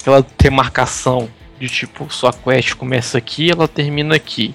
[0.00, 1.28] aquela demarcação
[1.58, 4.54] de tipo, sua quest começa aqui ela termina aqui.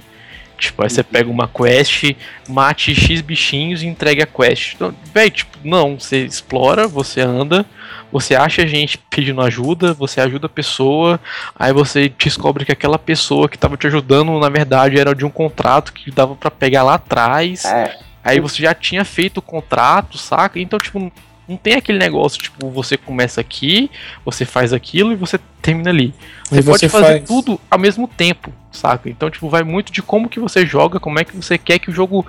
[0.60, 2.16] Tipo, aí você pega uma quest,
[2.48, 4.76] mate X bichinhos e entregue a quest.
[4.76, 7.66] Então, véi, tipo, não, você explora, você anda,
[8.12, 11.20] você acha gente pedindo ajuda, você ajuda a pessoa,
[11.58, 15.30] Aí você descobre que aquela pessoa que tava te ajudando, na verdade, era de um
[15.30, 17.66] contrato que dava pra pegar lá atrás.
[17.66, 20.60] É, Aí você já tinha feito o contrato, saca?
[20.60, 21.12] Então, tipo,
[21.50, 23.90] não tem aquele negócio, tipo, você começa aqui,
[24.24, 26.14] você faz aquilo e você termina ali.
[26.46, 29.10] Você Aí pode você fazer faz- tudo ao mesmo tempo, saca?
[29.10, 31.90] Então, tipo, vai muito de como que você joga, como é que você quer que
[31.90, 32.26] o jogo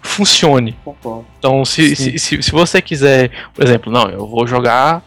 [0.00, 0.76] funcione.
[1.38, 5.02] Então, se, se, se, se você quiser, por exemplo, não, eu vou jogar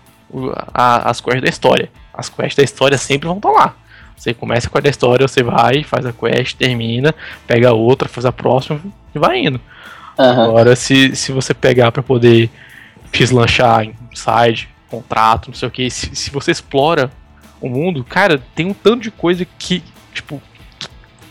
[0.73, 1.89] a- as quests da história.
[2.13, 3.75] As quests da história sempre vão estar lá.
[4.15, 7.13] Você começa com a da história, você vai, faz a quest, termina,
[7.45, 8.79] pega outra, faz a próxima
[9.13, 9.59] e vai indo.
[10.17, 10.45] Aham.
[10.45, 12.49] Agora, se, se você pegar pra poder
[13.11, 17.11] deslanchar em side, contrato, não sei o que, se, se você explora
[17.61, 20.41] o mundo, cara, tem um tanto de coisa que, tipo,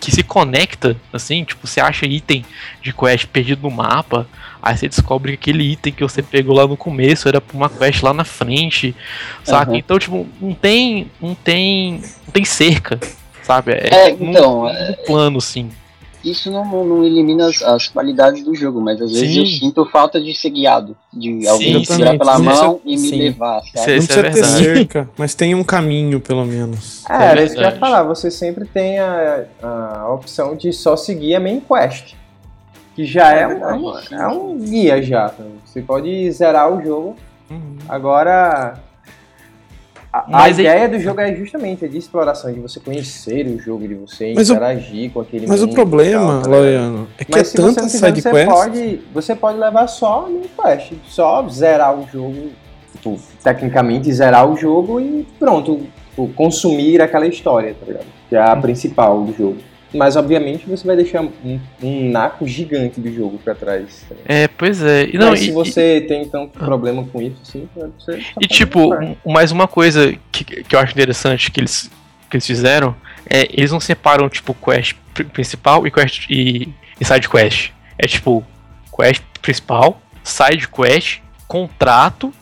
[0.00, 2.44] que, se conecta, assim, tipo, você acha item
[2.82, 4.26] de quest perdido no mapa,
[4.62, 7.70] aí você descobre que aquele item que você pegou lá no começo era pra uma
[7.70, 8.94] quest lá na frente,
[9.42, 9.70] saca?
[9.70, 9.78] Aham.
[9.78, 12.98] Então, tipo, não tem, não tem, não tem cerca,
[13.42, 13.72] sabe?
[13.72, 15.70] É, num- então, num é- plano, assim.
[16.24, 19.40] Isso não, não elimina as, as qualidades do jogo, mas às vezes Sim.
[19.40, 22.18] eu sinto falta de ser guiado, de Sim, alguém exatamente.
[22.18, 22.42] pela Sim.
[22.42, 23.18] mão e me Sim.
[23.18, 23.68] levar, sabe?
[23.74, 23.74] Sim.
[23.74, 24.62] Não é precisa ter verdade.
[24.64, 27.04] cerca, mas tem um caminho, pelo menos.
[27.10, 28.02] É, É era isso que eu ia falar.
[28.04, 32.14] Você sempre tem a, a opção de só seguir a main quest.
[32.96, 35.34] Que já é, um, é um- é um guia já.
[35.64, 37.16] Você pode zerar o jogo.
[37.88, 38.78] Agora.
[40.14, 43.48] A, a Mas aí- ideia do jogo é justamente a de exploração, de você conhecer
[43.48, 46.48] o jogo, de você Mas o- interagir com aquele Mas o mundo problema, tal, tá?
[46.50, 48.48] Loiano, é que Mas é se você tanta não quiser, side você quest.
[48.48, 50.92] pode, você pode levar só a main quest.
[51.08, 52.50] Só zerar o jogo,
[52.92, 58.06] tipo, tecnicamente zerar o jogo e pronto, tipo, consumir aquela história, tá ligado?
[58.28, 59.56] Que é a principal do jogo.
[59.94, 64.04] Mas obviamente você vai deixar um, um naco gigante do jogo pra trás.
[64.08, 64.14] tá?
[64.26, 65.04] É, pois é.
[65.06, 68.46] E, não, Mas e- se você tem tanto problema com isso, assim, você só E
[68.48, 71.90] tipo, um- mais uma coisa que, que eu acho interessante que eles,
[72.28, 72.96] que eles fizeram
[73.30, 76.68] é eles não separam tipo quest pri- principal e quest e,
[77.00, 77.70] e side quest.
[77.96, 78.44] É tipo
[78.94, 82.32] quest principal, side quest, contrato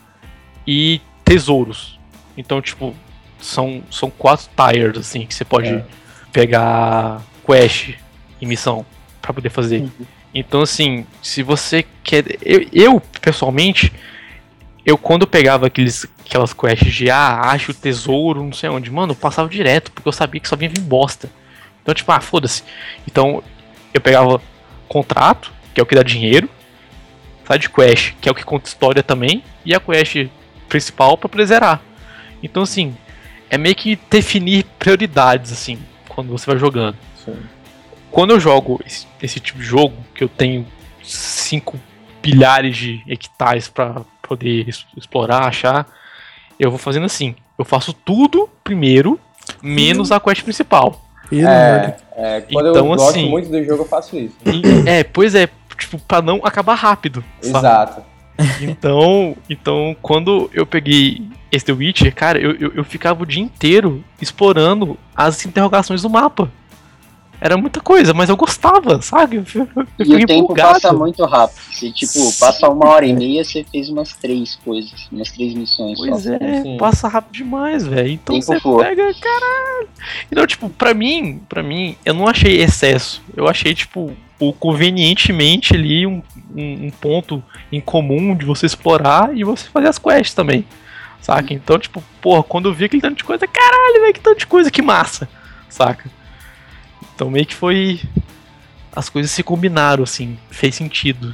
[0.65, 1.99] e tesouros.
[2.35, 2.95] Então, tipo,
[3.39, 5.85] são, são quatro tiers assim que você pode É.
[6.31, 7.95] pegar quest
[8.39, 8.85] e missão
[9.21, 9.89] pra poder fazer.
[10.33, 12.25] Então, assim, se você quer.
[12.41, 13.93] Eu, eu, pessoalmente,
[14.85, 19.11] eu quando pegava aqueles, aquelas quests de ah, acho o tesouro, não sei onde, mano,
[19.11, 21.29] eu passava direto, porque eu sabia que só vinha vir bosta.
[21.81, 22.63] Então, tipo, ah, foda-se.
[23.07, 23.43] Então,
[23.93, 24.41] eu pegava
[24.87, 26.49] contrato, que é o que dá dinheiro,
[27.47, 30.27] side quest, que é o que conta história também, e a quest
[30.67, 31.81] principal pra poder zerar.
[32.41, 32.95] Então, assim,
[33.49, 35.77] é meio que definir prioridades, assim,
[36.09, 37.35] quando você vai jogando Sim.
[38.11, 40.65] quando eu jogo esse, esse tipo de jogo, que eu tenho
[41.03, 41.79] 5
[42.21, 45.85] bilhares de hectares pra poder explorar, achar,
[46.59, 47.35] eu vou fazendo assim.
[47.57, 49.19] Eu faço tudo primeiro,
[49.61, 51.01] menos a quest principal.
[51.31, 54.35] E É, é, quando Então, eu gosto assim- muito do jogo, eu faço isso.
[54.45, 57.23] E- é, pois é, tipo, pra não acabar rápido.
[57.41, 57.57] sabe?
[57.57, 58.03] Exato.
[58.61, 63.41] Então, então, quando eu peguei esse The Witcher, cara, eu, eu, eu ficava o dia
[63.43, 66.51] inteiro explorando as interrogações do mapa.
[67.45, 69.35] Era muita coisa, mas eu gostava, sabe?
[69.35, 70.73] Eu, eu, eu E o tempo empolgado.
[70.75, 71.59] passa muito rápido.
[71.73, 75.97] Se, tipo, passa uma hora e meia, você fez umas três coisas, umas três missões
[75.97, 76.33] Pois só.
[76.35, 76.77] é, Sim.
[76.77, 78.11] passa rápido demais, velho.
[78.11, 78.85] Então Tempo você voa.
[78.85, 79.89] pega, caralho.
[80.31, 83.21] Então, tipo, pra mim, pra mim, eu não achei excesso.
[83.35, 86.21] Eu achei, tipo, o convenientemente ali um,
[86.55, 90.65] um, um ponto em comum de você explorar e você fazer as quests também.
[91.19, 91.53] Saca?
[91.53, 94.47] Então, tipo, porra, quando eu vi aquele tanto de coisa, caralho, velho, que tanto de
[94.47, 95.27] coisa, que massa.
[95.67, 96.09] Saca?
[97.15, 97.99] Então meio que foi.
[98.95, 101.33] As coisas se combinaram, assim, fez sentido.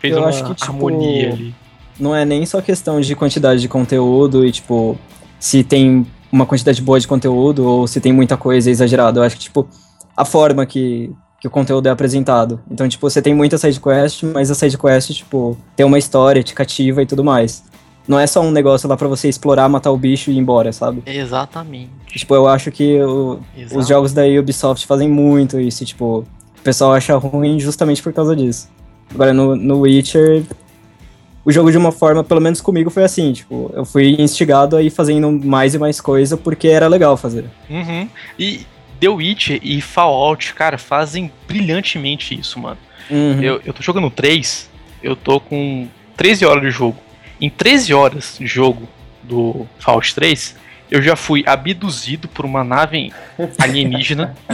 [0.00, 1.54] Fez Eu uma que, tipo, harmonia ali.
[1.98, 4.98] não é nem só questão de quantidade de conteúdo e, tipo,
[5.38, 9.20] se tem uma quantidade boa de conteúdo ou se tem muita coisa exagerada.
[9.20, 9.68] Eu acho que, tipo,
[10.16, 12.60] a forma que, que o conteúdo é apresentado.
[12.68, 16.42] Então, tipo, você tem muita side quest, mas a side quest, tipo, tem uma história,
[16.42, 17.62] te cativa e tudo mais.
[18.08, 20.72] Não é só um negócio lá pra você explorar, matar o bicho e ir embora,
[20.72, 21.02] sabe?
[21.06, 21.90] Exatamente.
[22.08, 23.38] Tipo, eu acho que o-
[23.74, 26.24] os jogos da Ubisoft fazem muito isso, tipo,
[26.58, 28.68] o pessoal acha ruim justamente por causa disso.
[29.14, 30.42] Agora, no, no Witcher,
[31.44, 34.82] o jogo de uma forma, pelo menos comigo, foi assim, tipo, eu fui instigado a
[34.82, 37.44] ir fazendo mais e mais coisa porque era legal fazer.
[37.68, 38.08] Uhum.
[38.38, 38.60] E
[39.00, 42.76] The Witcher e Fallout, cara, fazem brilhantemente isso, mano.
[43.10, 43.42] Uhum.
[43.42, 44.68] Eu, eu tô jogando 3,
[45.02, 46.96] eu tô com 13 horas de jogo.
[47.40, 48.86] Em 13 horas de jogo
[49.22, 50.56] do Fallout 3,
[50.90, 53.12] eu já fui abduzido por uma nave
[53.58, 54.34] alienígena.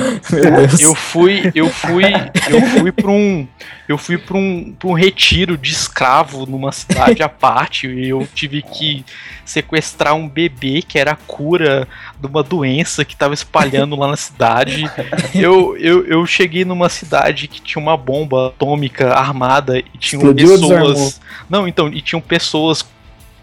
[0.81, 2.05] Eu fui, eu fui,
[2.49, 3.47] eu fui para um,
[3.89, 8.27] eu fui para um, pra um retiro de escravo numa cidade à parte e eu
[8.35, 9.05] tive que
[9.45, 11.87] sequestrar um bebê que era a cura
[12.19, 14.91] de uma doença que tava espalhando lá na cidade.
[15.35, 20.53] Eu, eu, eu cheguei numa cidade que tinha uma bomba atômica armada e tinham Explodiu
[20.53, 20.89] ou desarmou?
[20.89, 21.21] pessoas.
[21.49, 22.85] Não, então, e tinham pessoas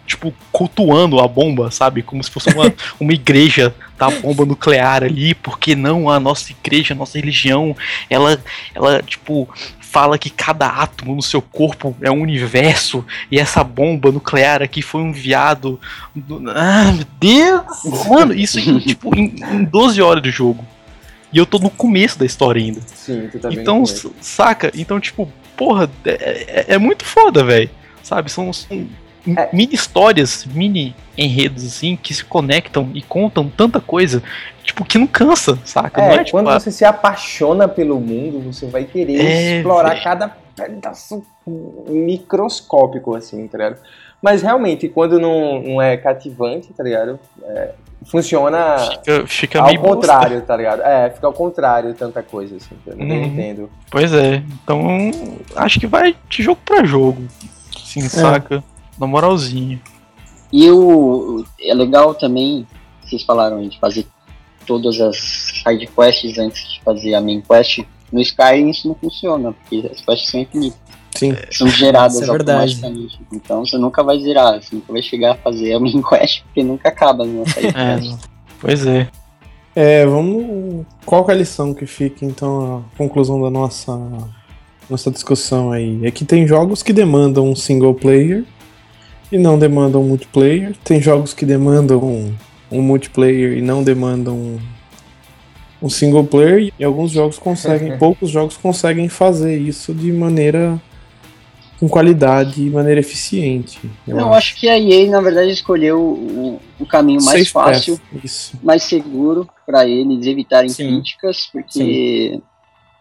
[0.06, 2.02] tipo cultuando a bomba, sabe?
[2.02, 6.94] Como se fosse uma, uma igreja da bomba nuclear ali, porque não a nossa igreja,
[6.94, 7.76] a nossa religião,
[8.10, 8.38] ela
[8.74, 9.48] ela tipo
[9.80, 14.82] fala que cada átomo no seu corpo é um universo e essa bomba nuclear aqui
[14.82, 15.78] foi um enviado.
[16.14, 18.08] do- Ah, meu Deus!
[18.08, 20.64] Mano, isso em, tipo em, em 12 horas de jogo.
[21.32, 22.80] E eu tô no começo da história ainda.
[22.86, 23.84] Sim, tu tá Então,
[24.20, 24.70] saca?
[24.74, 27.70] Então, tipo, porra, é, é- é muito foda, velho.
[28.02, 28.30] Sabe?
[28.30, 28.86] São, são
[29.26, 29.48] É.
[29.52, 34.22] mini histórias, mini enredos, assim, que se conectam e contam tanta coisa,
[34.62, 36.00] tipo, que não cansa, saca?
[36.02, 39.56] É, não é, tipo, quando ah, você se apaixona pelo mundo, você vai querer É,
[39.58, 40.04] explorar velho.
[40.04, 41.22] cada pedaço
[41.88, 43.78] microscópico, assim, tá ligado?
[44.22, 47.18] Mas realmente, quando não, não é cativante, tá ligado?
[47.42, 47.70] É,
[48.06, 49.96] funciona fica, fica ao meio bosta.
[50.12, 50.80] contrário, tá ligado?
[50.82, 53.10] É, fica ao contrário tanta coisa, assim, tá ligado?
[53.10, 53.24] eu Uhum.
[53.24, 53.70] entendo.
[53.90, 54.42] Pois é.
[54.62, 54.80] Então,
[55.56, 57.22] acho que vai de jogo pra jogo.
[57.76, 58.62] Assim, saca?
[58.98, 59.80] Na moralzinha.
[60.52, 62.66] E o, é legal também,
[63.02, 64.06] vocês falaram aí de fazer
[64.66, 65.16] todas as
[65.64, 67.80] side quests antes de fazer a main quest.
[68.12, 70.78] No Skyrim isso não funciona, porque as quests são infinitas.
[71.14, 71.34] Sim.
[71.50, 72.72] São geradas é verdade.
[72.74, 73.20] automaticamente.
[73.32, 76.62] Então você nunca vai zerar, você nunca vai chegar a fazer a main quest, porque
[76.62, 78.16] nunca acaba numa side É, quest.
[78.60, 79.08] pois é.
[79.76, 80.86] É, vamos.
[81.04, 83.98] Qual que é a lição que fica, então, a conclusão da nossa,
[84.88, 86.06] nossa discussão aí?
[86.06, 88.44] É que tem jogos que demandam um single player
[89.34, 90.76] e não demandam multiplayer.
[90.84, 92.32] Tem jogos que demandam um,
[92.70, 94.58] um multiplayer e não demandam um,
[95.82, 96.72] um single player.
[96.78, 100.80] E alguns jogos conseguem, poucos jogos conseguem fazer isso de maneira.
[101.80, 103.80] com qualidade e maneira eficiente.
[104.06, 107.50] Eu Não, eu acho que a EA, na verdade, escolheu o, o caminho mais Safe
[107.50, 108.56] fácil, path, Isso.
[108.62, 110.86] mais seguro para eles evitarem Sim.
[110.86, 112.40] críticas, porque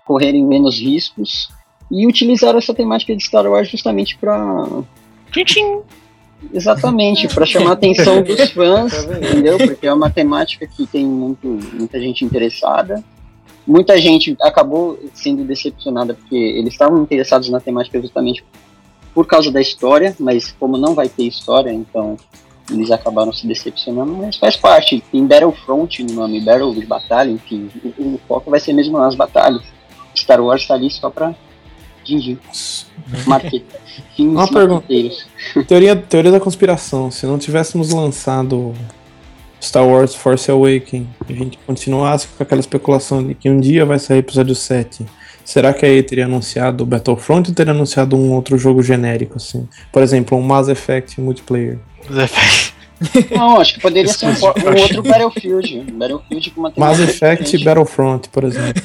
[0.04, 1.50] correrem menos riscos.
[1.92, 4.84] E utilizaram essa temática de Star Wars justamente para
[5.32, 5.82] Tchim, tchim.
[6.52, 9.58] Exatamente, para chamar a atenção dos fãs, Tá entendeu?
[9.58, 13.04] Porque é uma temática que tem muito, muita gente interessada.
[13.66, 18.44] Muita gente acabou sendo decepcionada porque eles estavam interessados na temática justamente
[19.14, 22.18] por causa da história, mas como não vai ter história, então
[22.70, 25.04] eles acabaram se decepcionando, mas faz parte.
[25.12, 29.16] Tem Battlefront no nome, Battle de batalha, enfim, o, o foco vai ser mesmo nas
[29.16, 29.62] batalhas.
[30.16, 31.34] Star Wars tá ali só pra
[32.06, 32.38] fins
[34.20, 34.86] Uma pergunta.
[35.68, 37.12] Teoria, teoria da conspiração.
[37.12, 38.74] Se não tivéssemos lançado
[39.62, 43.86] Star Wars Force Awakens e a gente continuasse com aquela especulação de que um dia
[43.86, 45.06] vai sair episódio 7,
[45.46, 49.38] será que a EA teria anunciado o Battlefront ou teria anunciado um outro jogo genérico,
[49.38, 49.68] assim?
[49.92, 51.80] Por exemplo, um Mass Effect multiplayer.
[52.12, 52.28] Zé,
[53.36, 55.80] Não, acho que poderia ser um, um outro Battlefield.
[55.80, 57.64] um Battlefield com uma Mass Effect e diferente.
[57.64, 58.84] Battlefront, por exemplo.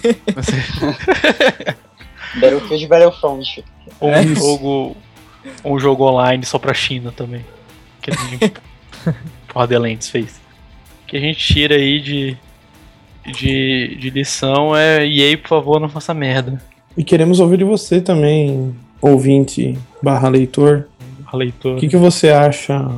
[2.34, 3.64] Battlefield e Battlefront.
[4.00, 4.34] Ou É um isso.
[4.40, 4.96] jogo.
[5.64, 7.44] Um jogo online só pra China também.
[8.02, 8.52] Que a gente
[9.52, 10.40] Borderlands fez.
[11.06, 12.36] Que a gente tira aí de.
[13.26, 16.62] De, de lição é EA, por favor, não faça merda.
[16.96, 20.88] E queremos ouvir de você também, ouvinte barra leitor.
[21.30, 21.76] A leitor.
[21.76, 22.90] O que, que você acha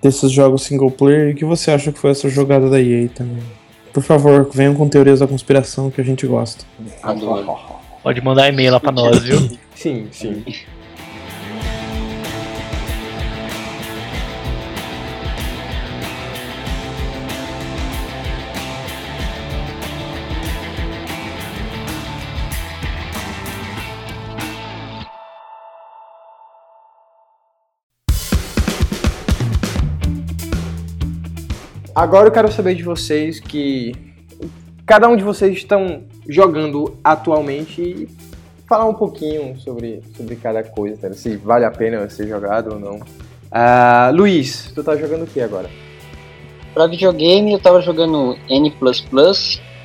[0.00, 3.08] desses jogos single player e o que você acha que foi essa jogada da EA
[3.10, 3.42] também?
[3.92, 6.64] Por favor, venham com teorias da conspiração que a gente gosta.
[7.02, 7.58] Adoro.
[8.06, 9.36] Pode mandar e-mail lá pra nós, viu?
[9.74, 10.44] Sim, sim.
[31.92, 33.92] Agora eu quero saber de vocês que
[34.86, 38.08] cada um de vocês estão jogando atualmente e
[38.66, 41.14] falar um pouquinho sobre, sobre cada coisa, tá?
[41.14, 43.00] se vale a pena ser jogado ou não.
[43.50, 45.70] Ah, Luiz, tu tá jogando o que agora?
[46.74, 48.72] Pra videogame eu tava jogando N++,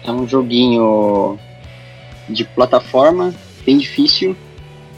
[0.03, 1.39] é um joguinho
[2.27, 3.33] de plataforma,
[3.65, 4.35] bem difícil,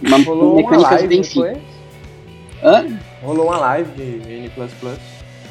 [0.01, 1.57] uma Rolou uma mecânicas live, bem simples.
[2.63, 2.99] Hã?
[3.21, 4.51] Rolou uma live de N++.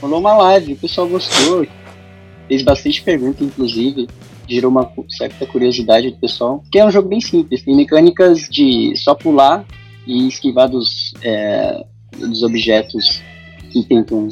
[0.01, 1.67] Rolou uma live, o pessoal gostou,
[2.49, 4.09] fez bastante pergunta, inclusive,
[4.49, 8.95] gerou uma certa curiosidade do pessoal, porque é um jogo bem simples, tem mecânicas de
[8.97, 9.65] só pular
[10.07, 11.85] e esquivar dos, é,
[12.19, 13.23] dos objetos
[13.71, 14.29] que tentam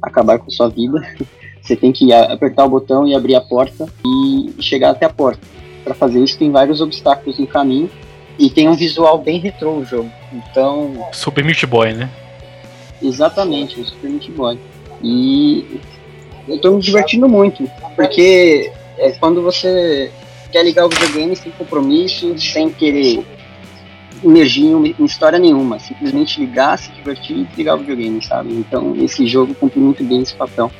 [0.00, 1.00] acabar com sua vida.
[1.60, 5.46] Você tem que apertar o botão e abrir a porta e chegar até a porta.
[5.84, 7.90] Para fazer isso tem vários obstáculos no caminho
[8.38, 10.10] e tem um visual bem retrô o jogo.
[10.32, 12.08] Então, Super Meat Boy, né?
[13.02, 14.58] Exatamente, o Super Meat Boy.
[15.02, 15.80] E
[16.46, 20.10] eu tô me divertindo muito, porque é quando você
[20.50, 23.24] quer ligar o videogame sem compromisso, sem querer
[24.24, 28.52] emergir em, história nenhuma, simplesmente ligar, se divertir e ligar o videogame, sabe?
[28.52, 30.70] Então esse jogo cumpre muito bem esse papel.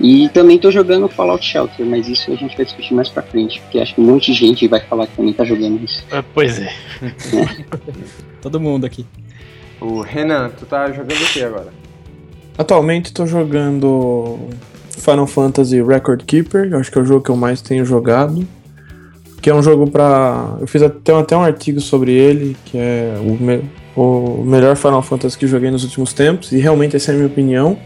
[0.00, 3.60] E também tô jogando Fallout Shelter, mas isso a gente vai discutir mais pra frente,
[3.60, 6.04] porque acho que um monte de gente vai falar que também tá jogando isso.
[6.12, 6.72] É, Pois é.
[8.40, 9.04] Todo mundo aqui.
[9.80, 11.72] O Renan, tu tá jogando o que agora?
[12.56, 14.38] Atualmente tô jogando
[14.98, 18.46] Final Fantasy Record Keeper, eu acho que é o jogo que eu mais tenho jogado.
[19.40, 20.56] Que é um jogo pra.
[20.60, 23.62] Eu fiz até, até um artigo sobre ele, que é o, me-
[23.96, 27.28] o melhor Final Fantasy que joguei nos últimos tempos, e realmente essa é a minha
[27.28, 27.78] opinião.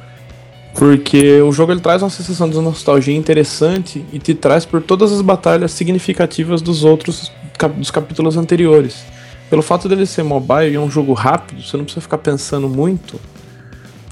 [0.75, 5.13] Porque o jogo ele traz uma sensação de nostalgia interessante e te traz por todas
[5.13, 7.31] as batalhas significativas dos outros
[7.77, 9.05] dos capítulos anteriores.
[9.51, 12.67] Pelo fato dele ser mobile e é um jogo rápido, você não precisa ficar pensando
[12.71, 13.21] muito.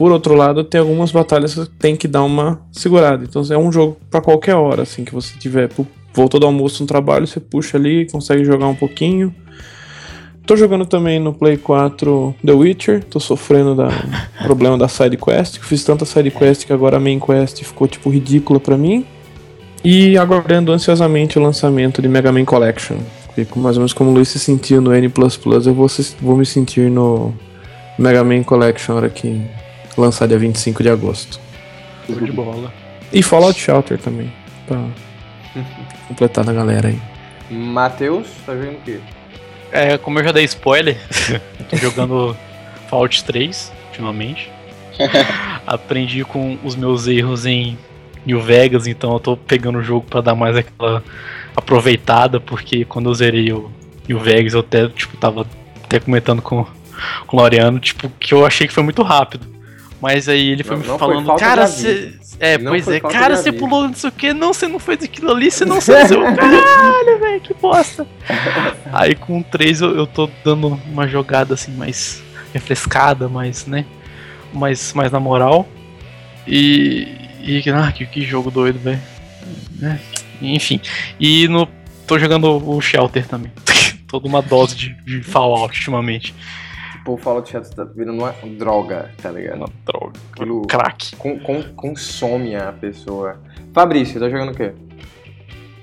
[0.00, 3.22] Por outro lado, tem algumas batalhas que tem que dar uma segurada.
[3.22, 5.68] Então é um jogo pra qualquer hora, assim, que você tiver.
[6.14, 9.34] Voltou do almoço no trabalho, você puxa ali, consegue jogar um pouquinho.
[10.46, 13.90] Tô jogando também no Play 4 The Witcher, tô sofrendo da
[14.42, 18.08] problema da side quest, fiz tanta side quest que agora a main quest ficou tipo
[18.08, 19.04] ridícula pra mim.
[19.84, 22.96] E aguardando ansiosamente o lançamento de Mega Man Collection.
[23.26, 25.12] Porque mais ou menos como o Luiz se sentiu no N++,
[25.66, 25.88] eu vou,
[26.22, 27.34] vou me sentir no
[27.98, 29.60] Mega Man Collection na hora que
[29.96, 31.40] lançar dia 25 de agosto.
[32.06, 32.72] Show de bola.
[33.12, 34.32] E Fallout Shelter também,
[34.66, 34.84] pra
[36.08, 37.00] completar na galera aí.
[37.50, 39.00] Matheus, tá jogando o quê?
[39.72, 40.96] É, como eu já dei spoiler,
[41.68, 42.36] tô jogando
[42.88, 44.50] Fallout 3 ultimamente.
[45.66, 47.76] Aprendi com os meus erros em
[48.24, 51.02] New Vegas, então eu tô pegando o jogo pra dar mais aquela
[51.56, 53.70] aproveitada, porque quando eu zerei o
[54.08, 55.46] New Vegas eu até, tipo, tava
[55.84, 56.66] até comentando com,
[57.26, 59.46] com o Laureano, tipo, que eu achei que foi muito rápido.
[60.00, 62.14] Mas aí ele foi Não, me não foi falando, falta cara, você.
[62.38, 64.66] É, Não pois foi é, cara, você aviso." pulou não sei o que, não, você
[64.66, 68.06] não fez aquilo ali, você não fez o caralho, velho, que bosta.
[68.92, 72.22] Aí com o 3 eu, eu tô dando uma jogada assim mais
[72.54, 73.84] refrescada, mais, né?
[74.52, 75.68] Mais, mais na moral.
[76.46, 77.18] E.
[77.42, 79.00] E ah, que, que jogo doido, velho.
[79.78, 79.98] Né?
[80.42, 80.80] Enfim.
[81.18, 81.68] E no.
[82.06, 83.52] tô jogando o Shelter também.
[84.08, 86.34] Toda uma dose de, de Fallout ultimamente.
[87.04, 89.56] Pô, o Fallout Shelter tá virando uma droga, tá ligado?
[89.58, 90.12] Uma droga.
[90.32, 91.16] Aquilo Crack.
[91.16, 93.36] con- con- consome a pessoa.
[93.72, 94.72] Fabrício, tá jogando o quê?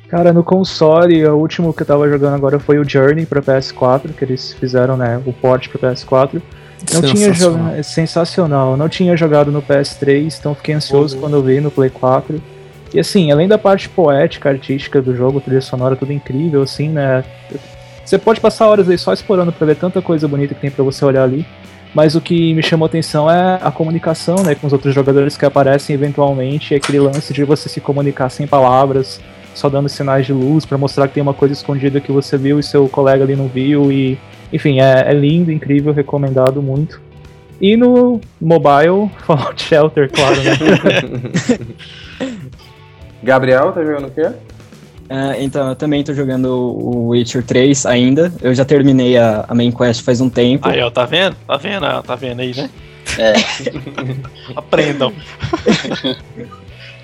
[0.09, 4.13] Cara, no console, o último que eu tava jogando agora foi o Journey pra PS4,
[4.13, 6.41] que eles fizeram, né, o port pra PS4.
[6.93, 7.57] Não tinha Sensacional.
[7.59, 7.76] jogado.
[7.80, 8.78] É sensacional.
[8.78, 11.22] Não tinha jogado no PS3, então fiquei ansioso Uhum.
[11.22, 12.39] quando eu vi no Play 4.
[12.93, 17.24] E assim, além da parte poética, artística do jogo, trilha sonora, tudo incrível, assim, né?
[18.08, 20.82] Você pode passar horas aí só explorando pra ver tanta coisa bonita que tem pra
[20.82, 21.45] você olhar ali.
[21.93, 25.45] Mas o que me chamou atenção é a comunicação, né, com os outros jogadores que
[25.45, 29.20] aparecem eventualmente, aquele lance de você se comunicar sem palavras,
[29.53, 32.58] só dando sinais de luz pra mostrar que tem uma coisa escondida que você viu
[32.58, 34.18] e seu colega ali não viu e
[34.53, 37.01] enfim, é, é lindo, incrível, recomendado muito.
[37.60, 40.51] E no mobile, Fallout Shelter, claro, né?
[43.22, 44.32] Gabriel, tá jogando o quê?
[45.10, 48.32] Ah, então, eu também tô jogando o Witcher 3 ainda.
[48.41, 50.68] Eu já terminei a, a main quest faz um tempo.
[50.68, 51.36] Aí, ó, tá vendo?
[51.47, 51.86] Tá vendo?
[51.86, 52.70] ó, Tá vendo aí, né?
[53.18, 53.34] É.
[54.55, 55.14] Aprendam.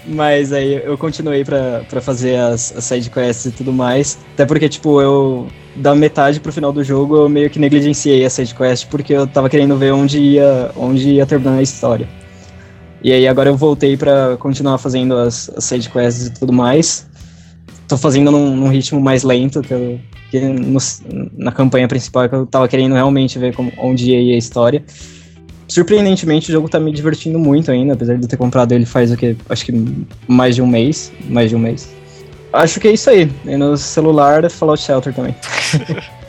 [0.05, 4.17] Mas aí eu continuei pra, pra fazer as, as side quests e tudo mais.
[4.33, 5.47] Até porque, tipo, eu.
[5.75, 9.25] Da metade pro final do jogo eu meio que negligenciei a side quest porque eu
[9.25, 12.07] tava querendo ver onde ia, onde ia terminar a história.
[13.01, 17.09] E aí agora eu voltei pra continuar fazendo as, as side quests e tudo mais.
[17.93, 19.99] Tô fazendo num, num ritmo mais lento, que, eu,
[20.31, 20.79] que no-
[21.37, 24.83] na campanha principal que eu tava querendo realmente ver como, onde ia ir a história.
[25.67, 29.11] Surpreendentemente, o jogo tá me divertindo muito ainda, apesar de eu ter comprado ele faz
[29.11, 29.37] o que?
[29.47, 29.95] Acho que
[30.27, 31.11] mais de um mês.
[31.29, 31.93] Mais de um mês.
[32.51, 33.31] Acho que é isso aí.
[33.45, 35.35] E no celular, Fallout Shelter também.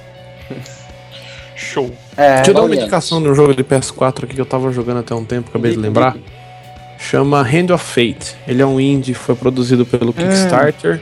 [1.56, 1.90] Show.
[2.14, 4.70] É, Deixa eu dar uma indicação de um jogo de PS4 aqui que eu tava
[4.70, 6.16] jogando até um tempo, acabei de Indica, lembrar.
[6.98, 8.36] Chama Hand of Fate.
[8.46, 11.00] Ele é um indie, foi produzido pelo Kickstarter.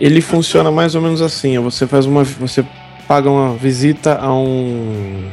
[0.00, 2.24] Ele funciona mais ou menos assim: você faz uma.
[2.24, 2.64] Você
[3.06, 5.30] paga uma visita a um.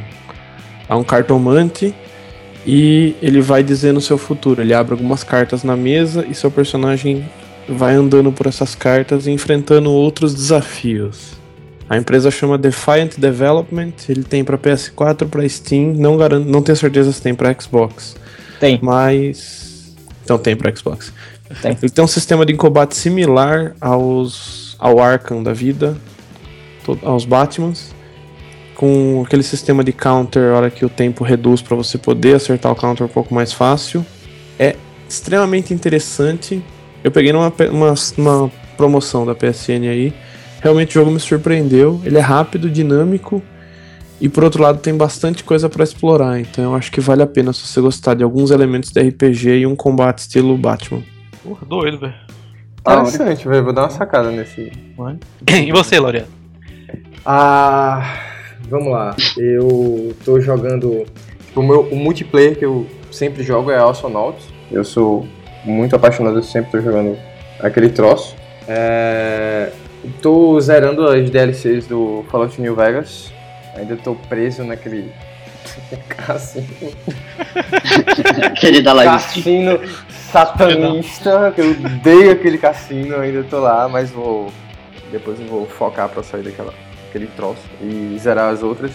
[0.88, 1.94] a um cartomante
[2.66, 4.62] e ele vai dizendo o seu futuro.
[4.62, 7.28] Ele abre algumas cartas na mesa e seu personagem
[7.68, 11.32] vai andando por essas cartas e enfrentando outros desafios.
[11.88, 16.76] A empresa chama Defiant Development, ele tem para PS4, para Steam, não garanto, não tenho
[16.76, 18.16] certeza se tem para Xbox,
[18.58, 18.78] Tem.
[18.82, 19.94] mas
[20.24, 21.12] então tem para Xbox.
[21.60, 21.76] Tem.
[21.80, 25.96] Ele tem um sistema de combate similar aos ao Arkham da vida,
[27.02, 27.94] aos Batmans,
[28.74, 32.72] com aquele sistema de counter, a hora que o tempo reduz para você poder acertar
[32.72, 34.04] o counter um pouco mais fácil.
[34.58, 34.76] É
[35.08, 36.62] extremamente interessante.
[37.02, 40.12] Eu peguei numa, uma, uma promoção da PSN aí.
[40.60, 42.00] Realmente o jogo me surpreendeu.
[42.04, 43.42] Ele é rápido, dinâmico
[44.20, 46.40] e por outro lado tem bastante coisa para explorar.
[46.40, 49.58] Então eu acho que vale a pena se você gostar de alguns elementos de RPG
[49.60, 51.13] e um combate estilo Batman.
[51.44, 52.14] Porra, doido, velho.
[52.80, 53.64] Interessante, velho.
[53.64, 54.72] Vou dar uma sacada nesse.
[55.52, 56.26] E você, Laureano?
[57.24, 58.18] Ah,
[58.62, 59.14] vamos lá.
[59.36, 61.04] Eu tô jogando.
[61.46, 64.38] Tipo, o, meu, o multiplayer que eu sempre jogo é Astronaut.
[64.72, 65.28] Eu sou
[65.64, 67.18] muito apaixonado, eu sempre tô jogando
[67.60, 68.34] aquele troço.
[68.66, 69.70] É,
[70.22, 73.30] tô zerando as DLCs do Fallout New Vegas.
[73.76, 75.12] Ainda tô preso naquele.
[76.08, 76.66] cassino.
[78.44, 79.80] Aquele da live cassino
[80.34, 81.52] satanista.
[81.54, 84.52] Que eu odeio aquele cassino, ainda tô lá, mas vou.
[85.12, 86.74] Depois eu vou focar pra sair daquela,
[87.06, 88.92] daquele troço e zerar as outras.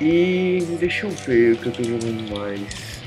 [0.00, 3.00] E deixa eu ver o que eu tô jogando mais.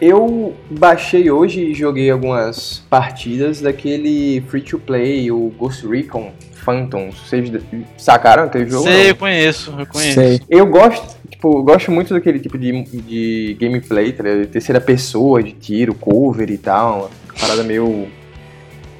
[0.00, 7.16] Eu baixei hoje e joguei algumas partidas daquele free to play, o Ghost Recon Phantoms.
[7.26, 7.50] Vocês
[7.96, 8.84] sacaram aquele jogo?
[8.84, 9.08] Sei, não?
[9.08, 10.14] eu conheço, eu conheço.
[10.14, 10.40] Sei.
[10.50, 14.48] Eu gosto, tipo, eu gosto muito daquele tipo de, de gameplay, tá ligado?
[14.48, 18.08] Terceira pessoa, de tiro, cover e tal, uma parada meio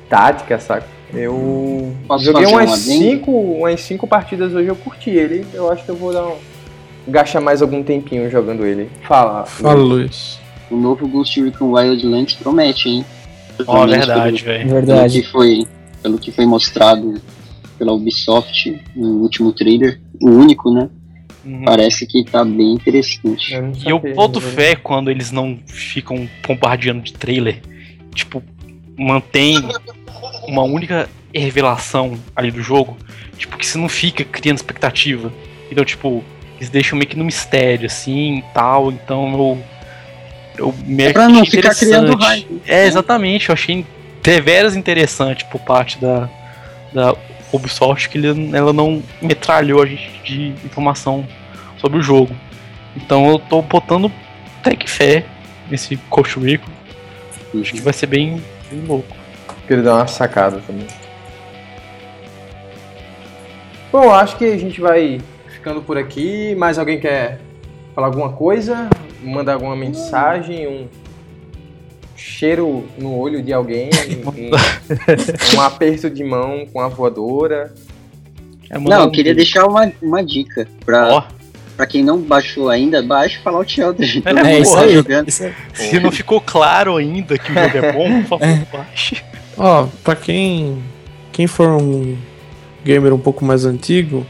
[0.08, 0.86] tática, saca?
[1.12, 3.04] Eu Posso joguei umas um adendo?
[3.04, 6.36] cinco, umas cinco partidas hoje, eu curti ele, eu acho que eu vou dar um,
[7.08, 8.90] gastar mais algum tempinho jogando ele.
[9.06, 9.46] Fala.
[9.46, 10.38] Fala, Luiz.
[10.70, 13.04] O novo Ghost Recon Wildlands promete, hein?
[13.66, 14.68] Ó, menos verdade, velho.
[14.68, 15.22] Pelo Verdade.
[15.22, 15.66] que, foi,
[16.02, 17.14] pelo que foi mostrado
[17.78, 20.88] pela Ubisoft no último trailer, o único, né?
[21.46, 21.62] Uhum.
[21.64, 23.54] Parece que tá bem interessante.
[23.54, 27.60] Eu E eu boto fé quando eles não ficam bombardeando de trailer.
[28.12, 28.42] Tipo,
[28.98, 29.62] mantém
[30.48, 32.96] uma única revelação ali do jogo.
[33.38, 35.32] Tipo, que você não fica criando expectativa.
[35.70, 36.24] Então, tipo,
[36.56, 38.90] eles deixam meio que no mistério, assim, e tal.
[38.90, 39.62] Então eu.
[40.58, 42.46] Eu meio É pra que não achei ficar criando interessante.
[42.48, 42.62] hype.
[42.66, 43.48] É, exatamente.
[43.50, 43.86] Eu achei
[44.22, 46.28] deveras interessante por parte da,
[46.92, 47.14] da
[47.52, 51.26] Ubisoft que ele- ela não metralhou a gente de informação
[51.78, 52.34] sobre o jogo.
[52.96, 54.10] Então eu tô botando
[54.60, 55.24] até que fé
[55.70, 56.68] nesse Coach Rico.
[57.60, 59.16] Acho que vai ser bem, bem louco.
[59.66, 60.86] Queria dar uma sacada também.
[63.90, 66.54] Bom, acho que a gente vai ficando por aqui.
[66.56, 67.40] Mais alguém quer
[67.94, 68.88] falar alguma coisa?
[69.22, 70.66] Mandar alguma mensagem?
[70.66, 70.88] Um
[72.26, 73.90] cheiro no olho de alguém?
[74.26, 74.50] Um,
[75.56, 77.72] um aperto de mão com a voadora?
[78.68, 81.24] É, Não, eu queria deixar uma, uma dica pra, Ó,
[81.76, 84.22] pra quem não baixou ainda, baixe Fallout Elder.
[84.24, 84.94] É, mundo isso aí.
[84.94, 85.28] jogando.
[85.28, 85.54] Isso aí.
[85.74, 89.22] se não ficou claro ainda que o jogo é bom, por favor, baixe.
[89.56, 90.82] Ó, pra quem,
[91.32, 92.16] quem for um
[92.84, 94.26] gamer um pouco mais antigo,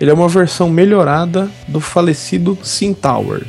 [0.00, 3.42] ele é uma versão melhorada do falecido Sim Tower.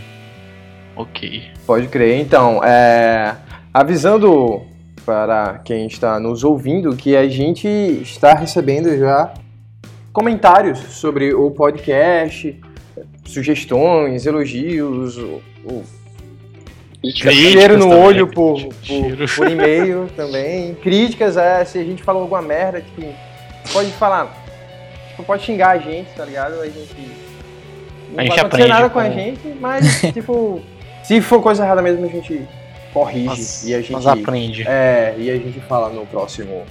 [0.95, 1.43] Ok.
[1.65, 2.19] Pode crer.
[2.19, 3.35] Então, é,
[3.79, 4.61] avisando
[5.05, 9.31] para quem está nos ouvindo que a gente está recebendo já
[10.11, 12.59] comentários sobre o podcast,
[13.23, 15.83] sugestões, elogios, o, o
[17.03, 20.73] no também, olho por, por, por e-mail também.
[20.73, 23.13] Críticas, é, se a gente falou alguma merda, tipo,
[23.71, 24.35] pode falar,
[25.09, 26.59] tipo, pode xingar a gente, tá ligado?
[26.61, 26.95] A gente
[28.11, 30.61] não A gente vai acontecer nada com a com- gente, mas, tipo,
[31.03, 32.41] se for coisa errada mesmo, a gente
[32.99, 33.91] corrige Nós, e a gente...
[33.91, 34.63] nós aprende.
[34.67, 36.63] É, e a gente fala no próximo...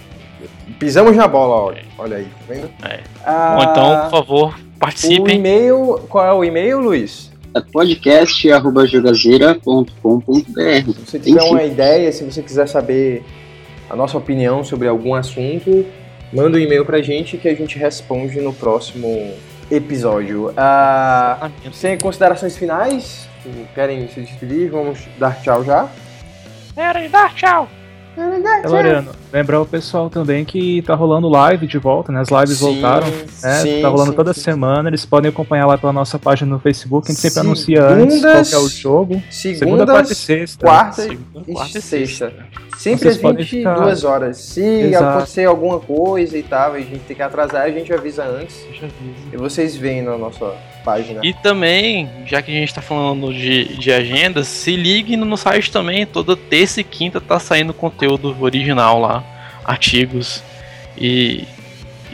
[0.78, 2.70] Pisamos na bola, olha, olha aí, tá vendo?
[2.84, 3.00] É.
[3.24, 5.36] Ah, Bom, então, por favor, o participem.
[5.36, 7.32] e-mail, qual é o e-mail, Luiz?
[7.54, 10.52] É podcast.jogazeira.com.br.
[10.54, 11.50] Se você tiver Enfim.
[11.50, 13.24] uma ideia, se você quiser saber
[13.88, 15.86] a nossa opinião sobre algum assunto,
[16.32, 19.32] manda um e-mail pra gente que a gente responde no próximo
[19.70, 20.52] episódio.
[20.56, 23.28] Ah, sem considerações finais,
[23.74, 24.70] querem se despedir?
[24.70, 25.88] Vamos dar tchau já?
[26.76, 27.70] Pera aí, dá tchau.
[28.16, 32.20] É, Loriano, lembrar o pessoal também que tá rolando live de volta, né?
[32.20, 33.06] As lives Sim, voltaram.
[33.08, 33.52] né?
[33.60, 34.40] sim, tá rolando sim, toda sim.
[34.40, 34.88] semana.
[34.88, 37.06] Eles podem acompanhar lá pela nossa página no Facebook.
[37.08, 39.22] A gente sempre Segundas- anuncia antes qual que é o jogo.
[39.30, 40.66] Segunda, Segundas, quarta e sexta.
[40.66, 42.32] quarta Segunda, e quarta e sexta.
[42.78, 44.36] Sempre às podem 22 horas.
[44.38, 45.04] Se Exato.
[45.04, 48.64] acontecer alguma coisa e tal, e a gente tem que atrasar, a gente avisa antes.
[49.32, 50.52] E vocês veem na nossa
[50.84, 51.20] página.
[51.24, 55.70] E também, já que a gente tá falando de, de agendas, se ligue no site
[55.72, 59.24] também, toda terça e quinta tá saindo conteúdo original lá,
[59.64, 60.42] artigos
[60.96, 61.44] e,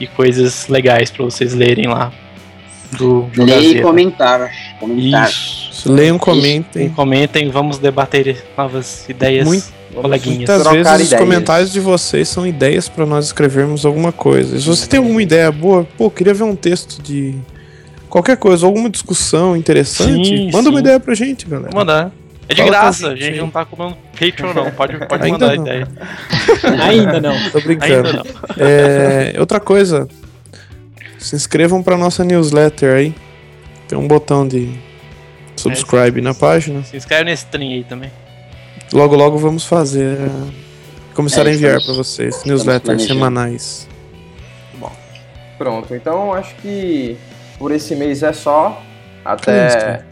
[0.00, 2.12] e coisas legais pra vocês lerem lá
[2.98, 4.50] do Leia e comentar.
[4.78, 5.28] comentar.
[5.30, 5.90] Isso.
[5.90, 6.90] Leiam, comentem.
[6.90, 10.38] comentem, vamos debater novas ideias, Muito- coleguinhas.
[10.38, 11.20] Muitas vezes os ideias.
[11.20, 14.58] comentários de vocês são ideias pra nós escrevermos alguma coisa.
[14.60, 17.34] Se você tem alguma ideia boa, pô, queria ver um texto de
[18.08, 20.68] qualquer coisa, alguma discussão interessante, Sim, manda sim.
[20.70, 21.70] uma ideia pra gente, galera.
[21.70, 22.12] Vou mandar.
[22.48, 25.62] É de graça, a gente não tá cobrando Patreon não, pode, pode Ainda mandar não.
[25.64, 25.88] ideia.
[26.84, 27.50] Ainda não.
[27.50, 28.08] Tô brincando.
[28.08, 28.24] Ainda não.
[28.58, 30.06] É, outra coisa,
[31.18, 33.14] se inscrevam pra nossa newsletter aí.
[33.88, 34.72] Tem um botão de
[35.56, 36.82] subscribe na página.
[36.82, 38.10] Se inscreve nesse trem aí também.
[38.92, 40.18] Logo, logo vamos fazer.
[40.18, 40.52] uh,
[41.14, 43.88] Começar É, a enviar pra vocês newsletters semanais.
[45.58, 47.16] Pronto, então acho que
[47.58, 48.82] por esse mês é só.
[49.24, 50.04] Até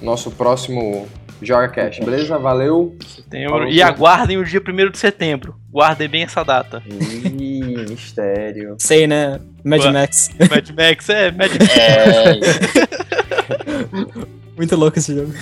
[0.00, 1.06] nosso próximo
[1.42, 2.38] Joga Cash, beleza?
[2.38, 2.96] Valeu.
[3.06, 3.68] Setembro.
[3.68, 5.54] E aguardem o dia 1 de setembro.
[5.70, 6.82] Guardem bem essa data.
[6.86, 8.76] Ih, mistério.
[8.78, 9.38] Sei, né?
[9.62, 9.92] Mad Ué.
[9.92, 10.30] Max.
[10.50, 11.76] Mad Max é Mad Max.
[11.76, 12.38] É,
[14.56, 15.32] Muito louco esse jogo.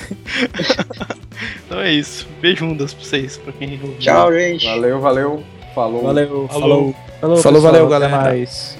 [1.67, 2.27] Então é isso.
[2.41, 3.97] Beijundas pra vocês, pra quem ouviu.
[3.99, 4.67] tchau, gente.
[4.67, 5.45] Valeu, valeu.
[5.75, 6.03] Falou.
[6.03, 6.49] Valeu, Falou.
[6.49, 6.95] falou.
[7.21, 8.17] Falou, pessoal, valeu, até galera.
[8.31, 8.77] mais.